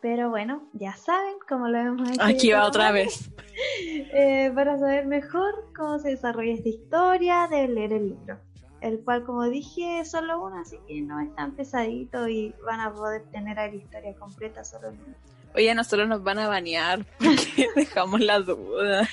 [0.00, 2.22] Pero bueno, ya saben, como lo hemos hecho.
[2.22, 3.30] Aquí va otra vez.
[3.82, 8.38] Eh, para saber mejor cómo se desarrolla esta historia, deben leer el libro.
[8.80, 12.80] El cual, como dije, es solo uno, así que no es tan pesadito y van
[12.80, 15.14] a poder tener la historia completa solo en uno.
[15.54, 19.06] Oye, nosotros nos van a banear porque dejamos la duda.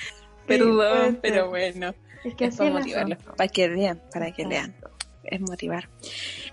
[0.46, 1.92] Perdón, pero bueno.
[2.24, 4.74] Es que es para motivarlos, para que vean, para que lean
[5.30, 5.88] es motivar.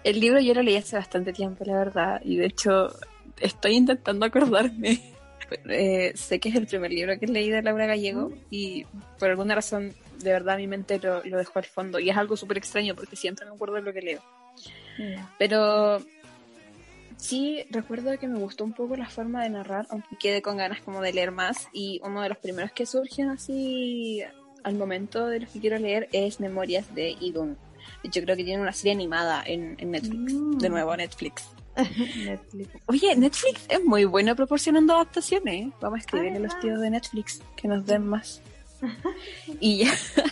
[0.03, 2.89] El libro yo lo leí hace bastante tiempo, la verdad, y de hecho
[3.39, 5.01] estoy intentando acordarme.
[5.69, 8.83] Eh, sé que es el primer libro que leí de Laura Gallego y
[9.19, 12.35] por alguna razón de verdad mi mente lo, lo dejó al fondo y es algo
[12.35, 14.21] súper extraño porque siempre me acuerdo de lo que leo.
[15.37, 16.01] Pero
[17.17, 20.81] sí recuerdo que me gustó un poco la forma de narrar, aunque quedé con ganas
[20.81, 24.23] como de leer más y uno de los primeros que surgen así
[24.63, 27.55] al momento de los que quiero leer es Memorias de Idun
[28.03, 30.33] yo creo que tiene una serie animada en, Netflix.
[30.33, 30.57] Mm.
[30.57, 31.49] De nuevo, Netflix.
[32.25, 32.69] Netflix.
[32.87, 35.67] Oye, Netflix es muy bueno proporcionando adaptaciones.
[35.67, 35.71] ¿eh?
[35.81, 38.41] Vamos a escribirle a los tíos de Netflix que nos den más.
[39.59, 39.83] y,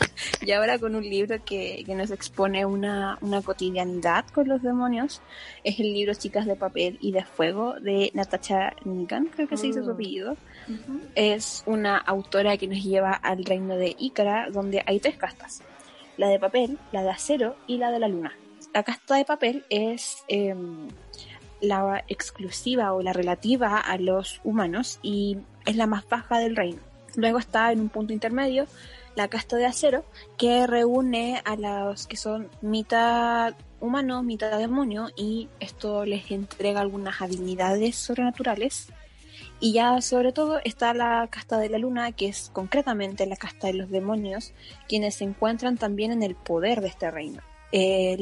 [0.41, 5.21] y ahora con un libro que, que nos expone una, una, cotidianidad con los demonios,
[5.63, 9.67] es el libro Chicas de Papel y de Fuego de Natasha Nikan, creo que se
[9.67, 9.93] dice su oh.
[9.93, 10.37] apellido.
[11.15, 15.61] Es una autora que nos lleva al reino de Ícara, donde hay tres castas,
[16.17, 18.33] la de papel, la de acero y la de la luna.
[18.73, 20.23] La casta de papel es...
[20.27, 20.55] Eh,
[21.63, 26.79] la exclusiva o la relativa a los humanos y es la más baja del reino.
[27.15, 28.67] Luego está en un punto intermedio
[29.15, 30.05] la casta de acero
[30.37, 37.21] que reúne a los que son mitad humano, mitad demonio y esto les entrega algunas
[37.21, 38.87] habilidades sobrenaturales.
[39.59, 43.67] Y ya sobre todo está la casta de la luna, que es concretamente la casta
[43.67, 44.53] de los demonios,
[44.89, 47.41] quienes se encuentran también en el poder de este reino.
[47.71, 48.17] Eh,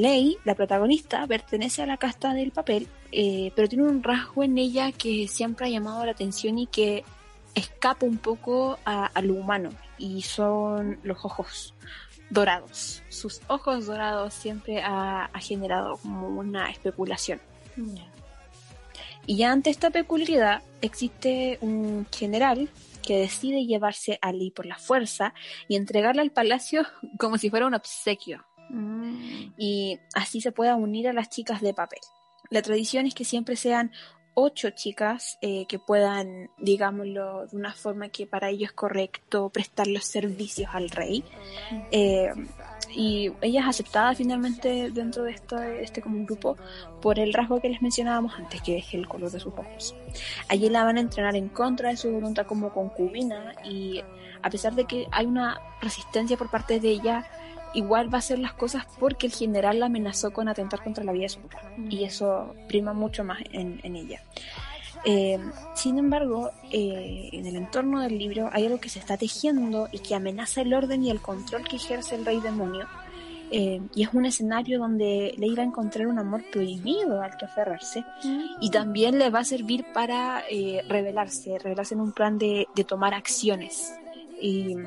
[0.45, 4.91] la protagonista, pertenece a la casta del papel, eh, pero tiene un rasgo en ella
[4.91, 7.03] que siempre ha llamado la atención y que
[7.55, 11.73] escapa un poco a, lo humano, y son los ojos
[12.29, 13.03] dorados.
[13.09, 17.41] Sus ojos dorados siempre ha, generado como una especulación.
[19.25, 22.69] Y ya ante esta peculiaridad existe un general
[23.01, 25.33] que decide llevarse a Ley por la fuerza
[25.67, 26.85] y entregarla al palacio
[27.17, 28.45] como si fuera un obsequio.
[28.69, 29.53] Mm.
[29.57, 31.99] Y así se pueda unir a las chicas de papel.
[32.51, 33.91] La tradición es que siempre sean
[34.33, 39.87] ocho chicas eh, que puedan, digámoslo, de una forma que para ellos es correcto prestar
[39.87, 41.23] los servicios al rey.
[41.91, 42.29] Eh,
[42.93, 46.57] y ella es aceptada finalmente dentro de este, este como grupo
[47.01, 49.95] por el rasgo que les mencionábamos antes, que es el color de sus ojos.
[50.49, 54.01] Allí la van a entrenar en contra de su voluntad como concubina y
[54.41, 57.25] a pesar de que hay una resistencia por parte de ella,
[57.73, 61.11] igual va a hacer las cosas porque el general la amenazó con atentar contra la
[61.11, 61.69] vida de su pueblo.
[61.89, 64.21] Y eso prima mucho más en, ella.
[65.03, 65.39] Eh,
[65.75, 69.99] sin embargo, eh, en el entorno del libro hay algo que se está tejiendo y
[69.99, 72.87] que amenaza el orden y el control que ejerce el rey demonio.
[73.53, 77.43] Eh, y es un escenario donde le irá a encontrar un amor prohibido al que
[77.43, 78.05] aferrarse
[78.61, 78.71] y mm.
[78.71, 80.41] también le va a servir para
[80.87, 83.93] revelarse, revelarse en un plan de, de tomar acciones.
[84.41, 84.77] Y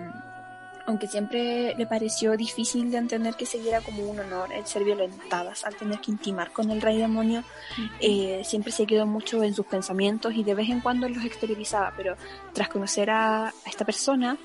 [0.86, 4.84] aunque siempre le pareció difícil de entender que se viera como un honor el ser
[4.84, 7.42] violentadas al tener que intimar con el rey demonio,
[8.00, 11.92] eh, siempre se quedó mucho en sus pensamientos y de vez en cuando los exteriorizaba,
[11.96, 12.16] pero
[12.52, 14.36] tras conocer a, esta persona,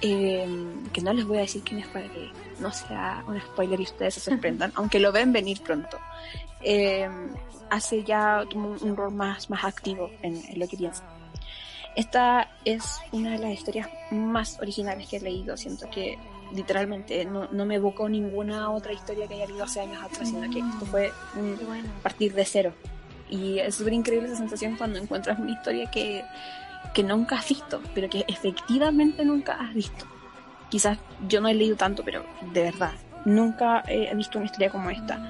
[0.00, 2.30] em, que no les voy a decir quién es para que
[2.60, 5.98] no sea un spoiler y ustedes se sorprendan, aunque lo ven venir pronto,
[6.62, 7.30] em,
[7.70, 11.17] hace ya un, rol más, más activo en, en lo que piensa.
[11.96, 15.56] Esta es una de las historias más originales que he leído.
[15.56, 16.18] Siento que
[16.54, 20.60] literalmente no, me evocó ninguna otra historia que haya leído hace años atrás, sino que
[20.60, 21.58] esto fue un
[22.02, 22.72] partir de cero.
[23.28, 26.24] Y es súper increíble esa sensación cuando encuentras una historia que,
[26.94, 30.06] que nunca has visto, pero que efectivamente nunca has visto.
[30.70, 32.92] Quizás yo no he leído tanto, pero de verdad,
[33.24, 35.20] nunca he visto una historia como esta.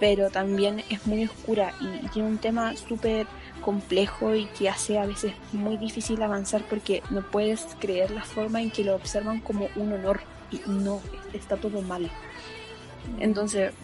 [0.00, 3.26] Pero también es muy oscura y tiene un tema súper
[3.68, 8.62] complejo y que hace a veces muy difícil avanzar porque no puedes creer la forma
[8.62, 11.02] en que lo observan como un honor y no,
[11.34, 12.10] está todo mal.
[13.20, 13.74] Entonces,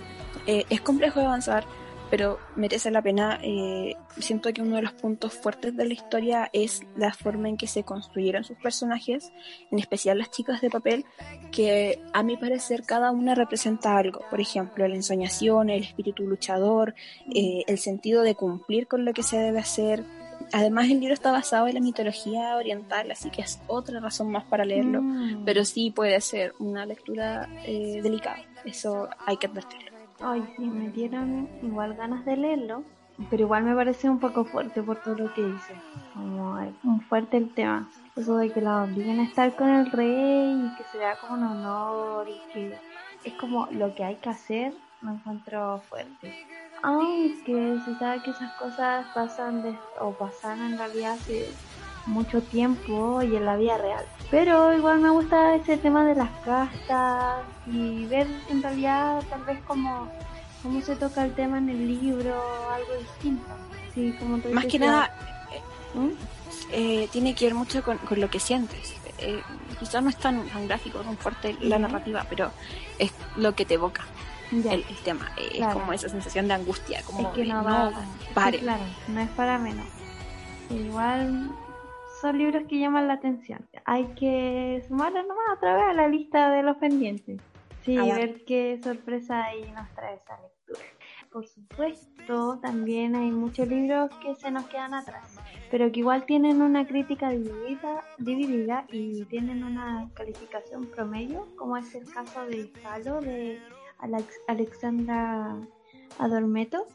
[0.47, 1.67] eh, es complejo avanzar,
[2.15, 3.41] pero merece la pena.
[3.43, 7.57] Eh, siento que uno de los puntos fuertes de la historia es la forma en
[7.57, 9.33] que se construyeron sus personajes,
[9.73, 11.05] en especial las chicas de papel,
[11.51, 14.21] que a mi parecer cada una representa algo.
[14.31, 16.95] Por ejemplo, la ensoñación, el espíritu luchador,
[17.35, 20.05] eh, el sentido de cumplir con lo que se debe hacer.
[20.53, 24.45] Además, el libro está basado en la mitología oriental, así que es otra razón más
[24.45, 25.45] para leerlo, mm.
[25.45, 29.94] pero sí puede ser una lectura eh, delicada, eso hay que advertirlo.
[30.21, 32.85] Ay, sí, me dieron igual ganas de leerlo,
[33.31, 35.75] pero igual me parece un poco fuerte por todo lo que dice.
[36.13, 37.89] Como muy fuerte el tema.
[38.17, 41.35] Eso de que la obliguen a estar con el rey y que se vea como
[41.35, 42.79] un honor y que
[43.25, 46.33] es como lo que hay que hacer, me encuentro fuerte.
[46.83, 51.55] Aunque se sabe que esas cosas pasan de, o pasan en realidad hace
[52.07, 54.05] mucho tiempo y en la vida real.
[54.31, 59.61] Pero igual me gusta ese tema de las castas y ver en realidad tal vez
[59.67, 60.09] como
[60.63, 62.35] cómo se toca el tema en el libro,
[62.73, 63.47] algo distinto.
[63.95, 65.11] Sí, como Más que nada,
[65.95, 66.09] ¿Mm?
[66.73, 68.95] eh, tiene que ver mucho con, lo que sientes.
[69.19, 69.41] Eh,
[69.79, 72.51] quizás no es tan, gráfico, tan fuerte la narrativa, pero
[72.99, 74.05] es lo que te evoca.
[74.51, 77.93] El, tema es como esa sensación de angustia, como que no, va,
[78.35, 79.87] claro, no es para menos.
[80.71, 81.51] Igual
[82.25, 83.69] son libros que llaman la atención.
[83.85, 87.39] Hay que sumarlo nomás otra vez a la lista de los pendientes.
[87.83, 90.81] Sí, a ver qué sorpresa ahí nos trae esa lectura.
[91.31, 95.37] por supuesto, también hay muchos libros que se nos quedan atrás,
[95.71, 101.95] pero que igual tienen una crítica dividida, dividida y tienen una calificación promedio, como es
[101.95, 103.61] el caso de Halo de
[104.49, 105.59] Alexandra
[106.19, 106.87] Adormeto.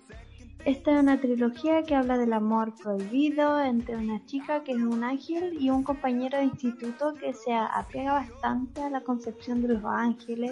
[0.66, 5.06] Esta es una trilogía que habla del amor prohibido entre una chica que es un
[5.06, 9.86] ángel y un compañero de instituto que se apega bastante a la concepción de los
[9.86, 10.52] ángeles.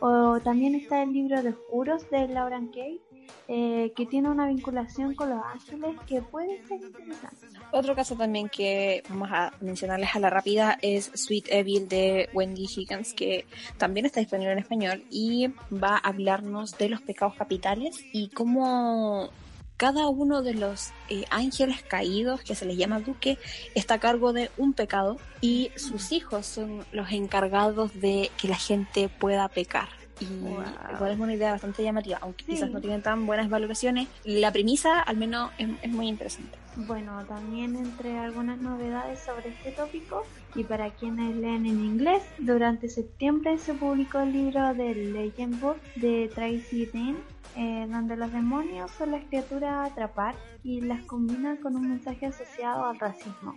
[0.00, 3.00] O también está el libro de Oscuros de Lauren Kay,
[3.48, 7.46] eh, que tiene una vinculación con los ángeles que puede ser interesante.
[7.72, 12.64] Otro caso también que vamos a mencionarles a la rápida es Sweet Evil de Wendy
[12.64, 17.96] Higgins, que también está disponible en español y va a hablarnos de los pecados capitales
[18.12, 19.30] y cómo
[19.76, 23.38] cada uno de los eh, ángeles caídos, que se les llama duque,
[23.74, 28.56] está a cargo de un pecado y sus hijos son los encargados de que la
[28.56, 29.88] gente pueda pecar.
[30.20, 34.08] Y igual es una idea bastante llamativa, aunque quizás no tienen tan buenas valoraciones.
[34.24, 36.56] La premisa, al menos, es, muy interesante.
[36.76, 42.88] Bueno, también entre algunas novedades sobre este tópico, y para quienes leen en inglés, durante
[42.88, 47.16] septiembre se publicó el libro de Legend Book de Tracy Dean
[47.58, 52.26] eh, donde los demonios son las criaturas a atrapar y las combina con un mensaje
[52.26, 53.56] asociado al racismo,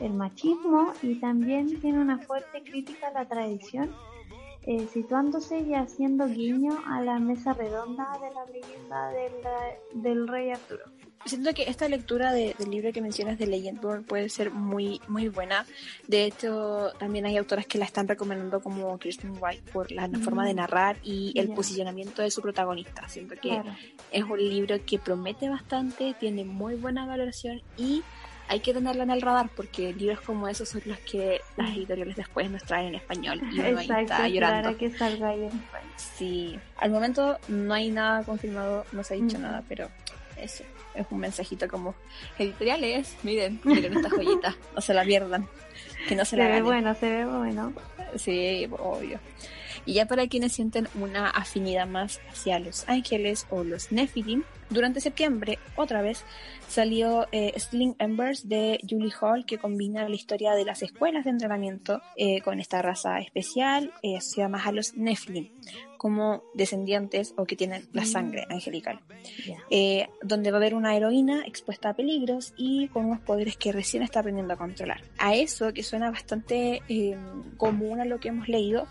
[0.00, 3.94] el machismo y también tiene una fuerte crítica a la tradición,
[4.68, 9.10] eh, situándose y haciendo guiño a la mesa redonda de la leyenda
[9.94, 10.84] del rey Arturo
[11.24, 15.66] siento que esta lectura del libro que mencionas de Legendborn puede ser muy muy buena.
[16.06, 20.46] De hecho, también hay autoras que la están recomendando como Kristen White por la forma
[20.46, 20.56] de mm.
[20.56, 23.08] narrar y el posicionamiento de su protagonista.
[23.08, 23.62] Siento que
[24.12, 28.02] es un libro que promete bastante, tiene muy buena valoración y
[28.48, 32.16] hay que tenerla en el radar porque libros como esos son los que las editoriales
[32.16, 34.76] después nos traen en español y uno ahí está llorando.
[34.76, 35.92] que salga ahí en español.
[35.96, 39.88] Sí, al momento no hay nada confirmado, no se ha dicho nada, pero
[40.36, 41.94] eso es un mensajito como
[42.38, 45.46] editoriales, miren, miren esta joyita, no se la pierdan,
[46.08, 47.72] que no se, la ve bueno, se ve bueno.
[48.16, 49.20] Sí, obvio.
[49.84, 55.00] Y ya para quienes sienten una afinidad más hacia los ángeles o los Nephilim, durante
[55.00, 56.24] septiembre, otra vez,
[56.68, 61.30] salió eh, Sling Embers de Julie Hall, que combina la historia de las escuelas de
[61.30, 65.50] entrenamiento eh, con esta raza especial, eh, se llama a los Nephilim
[65.96, 68.06] como descendientes o que tienen la mm.
[68.06, 69.00] sangre angelical,
[69.68, 73.72] eh, donde va a haber una heroína expuesta a peligros y con unos poderes que
[73.72, 75.02] recién está aprendiendo a controlar.
[75.18, 77.18] A eso, que suena bastante eh,
[77.56, 78.86] común a lo que hemos leído,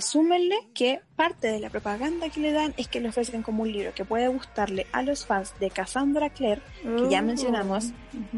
[0.00, 3.72] súmenle que parte de la propaganda que le dan es que le ofrecen como un
[3.72, 7.24] libro que puede gustarle a los fans de Cassandra Clare, que ya oh.
[7.24, 7.92] mencionamos,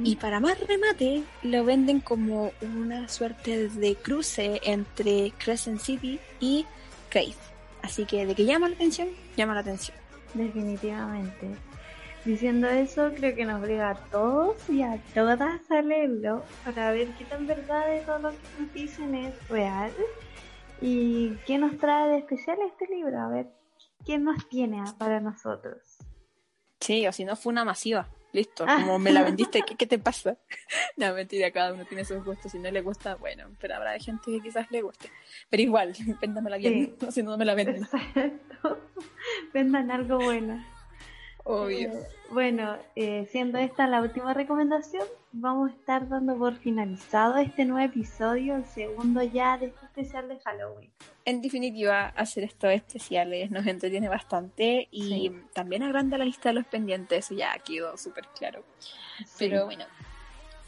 [0.04, 6.64] y para más remate lo venden como una suerte de cruce entre Crescent City y
[7.10, 7.36] Faith.
[7.82, 9.96] Así que de que llama la atención, llama la atención.
[10.34, 11.48] Definitivamente.
[12.24, 17.08] Diciendo eso, creo que nos obliga a todos y a todas a leerlo para ver
[17.16, 19.92] qué tan verdad de todo lo que nos dicen es real
[20.80, 23.18] y qué nos trae de especial este libro.
[23.18, 23.46] A ver,
[24.04, 25.98] ¿qué nos tiene para nosotros?
[26.80, 28.08] Sí, o si no, fue una masiva.
[28.32, 28.76] Listo, ah.
[28.80, 30.36] como me la vendiste, ¿qué, te pasa?
[30.96, 32.52] no, mentira, cada uno tiene sus gustos.
[32.52, 35.10] Si no le gusta, bueno, pero habrá gente que quizás le guste.
[35.48, 37.84] Pero igual, véndamela bien, si no, no me la venden.
[37.84, 38.78] Exacto.
[39.52, 40.62] Vendan algo bueno.
[41.48, 41.88] Obvio.
[41.88, 47.64] Eh, bueno, eh, siendo esta la última recomendación, vamos a estar dando por finalizado este
[47.64, 50.90] nuevo episodio, el segundo ya de este especial de Halloween.
[51.24, 56.66] En definitiva, hacer estos especiales nos entretiene bastante y también agranda la lista de los
[56.66, 58.62] pendientes, eso ya quedó súper claro.
[59.38, 59.86] Pero bueno,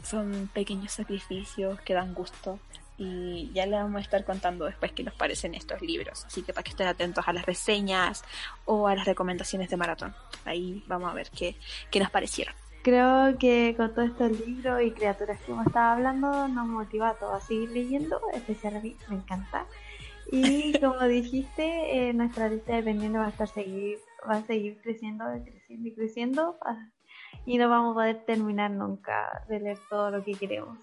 [0.01, 2.59] son pequeños sacrificios que dan gusto
[3.03, 6.23] y ya le vamos a estar contando después qué nos parecen estos libros.
[6.23, 8.23] Así que para que estén atentos a las reseñas
[8.65, 10.13] o a las recomendaciones de maratón.
[10.45, 11.55] Ahí vamos a ver qué,
[11.89, 12.53] qué nos parecieron.
[12.83, 17.13] Creo que con todos estos libros y criaturas que hemos estado hablando nos motiva a
[17.15, 19.65] todos a seguir leyendo, especialmente me encanta.
[20.31, 23.97] Y como dijiste, eh, nuestra lista de pendientes va a estar seguir,
[24.29, 26.87] va a seguir creciendo, creciendo y creciendo ah,
[27.47, 30.77] y no vamos a poder terminar nunca de leer todo lo que queremos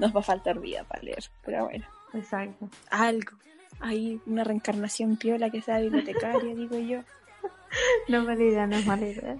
[0.00, 1.86] nos va a faltar vida para leer, pero bueno.
[2.14, 2.68] Exacto.
[2.90, 3.32] Algo.
[3.80, 7.02] Hay una reencarnación piola que sea bibliotecaria, digo yo.
[8.08, 9.36] No mala idea, no es mala idea.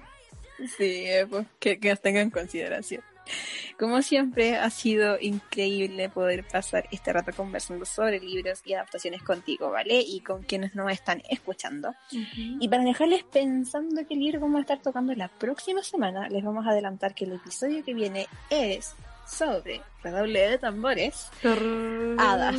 [0.76, 3.02] Sí, eh, pues, que, que nos tengan en consideración.
[3.78, 9.70] Como siempre, ha sido increíble poder pasar este rato conversando sobre libros y adaptaciones contigo,
[9.70, 10.00] ¿vale?
[10.00, 11.94] Y con quienes nos están escuchando.
[12.10, 16.66] Y para dejarles pensando qué libro vamos a estar tocando la próxima semana, les vamos
[16.66, 18.94] a adelantar que el episodio que viene es
[19.26, 21.30] sobre redoble de tambores,
[22.18, 22.56] hadas.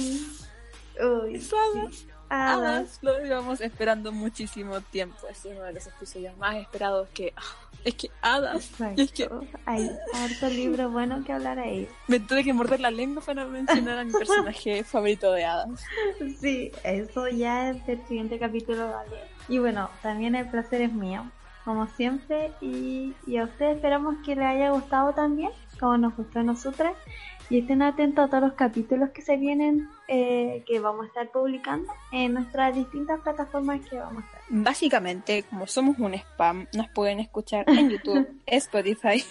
[1.00, 2.06] Uy, hadas.
[2.30, 3.00] Hadas.
[3.02, 5.28] Lo llevamos esperando muchísimo tiempo.
[5.30, 7.34] Es uno de los episodios más esperados que...
[7.36, 8.72] Ah, es que Hadas.
[8.96, 9.30] Es que...
[9.66, 11.90] Hay harto libro bueno que hablar ahí.
[12.08, 15.84] Me tuve que morder la lengua para mencionar a mi personaje favorito de Hadas.
[16.40, 19.18] Sí, eso ya es el siguiente capítulo, vale.
[19.50, 21.30] Y bueno, también el placer es mío,
[21.66, 22.54] como siempre.
[22.62, 25.52] Y, y a ustedes esperamos que les haya gustado también,
[25.82, 26.96] como nos gustó a nosotras
[27.50, 31.30] y estén atentos a todos los capítulos que se vienen, eh, que vamos a estar
[31.32, 34.42] publicando en nuestras distintas plataformas que vamos a estar.
[34.48, 39.22] Básicamente, como somos un spam, nos pueden escuchar en YouTube, Spotify,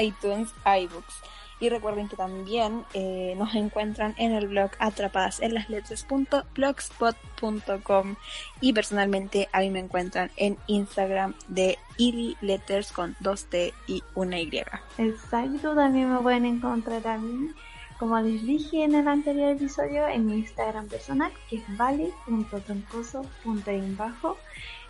[0.00, 1.22] iTunes, iBooks.
[1.60, 8.16] Y recuerden que también eh, nos encuentran en el blog atrapadas en las letras.blogspot.com
[8.60, 14.02] y personalmente a mí me encuentran en Instagram de Ili Letters con dos T y
[14.14, 14.62] una Y.
[14.98, 17.50] Exacto, también me pueden encontrar a mí,
[17.98, 24.38] como les dije en el anterior episodio, en mi Instagram personal, que es vale.troncoso.bajo,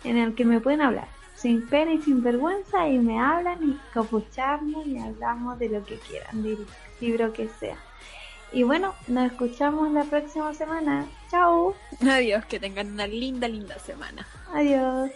[0.03, 3.79] en el que me pueden hablar sin pena y sin vergüenza y me hablan y
[3.93, 6.65] capuchamos y hablamos de lo que quieran, del
[6.99, 7.77] libro que sea.
[8.51, 11.05] Y bueno, nos escuchamos la próxima semana.
[11.29, 11.75] Chao.
[12.01, 14.27] Adiós, que tengan una linda, linda semana.
[14.53, 15.11] Adiós.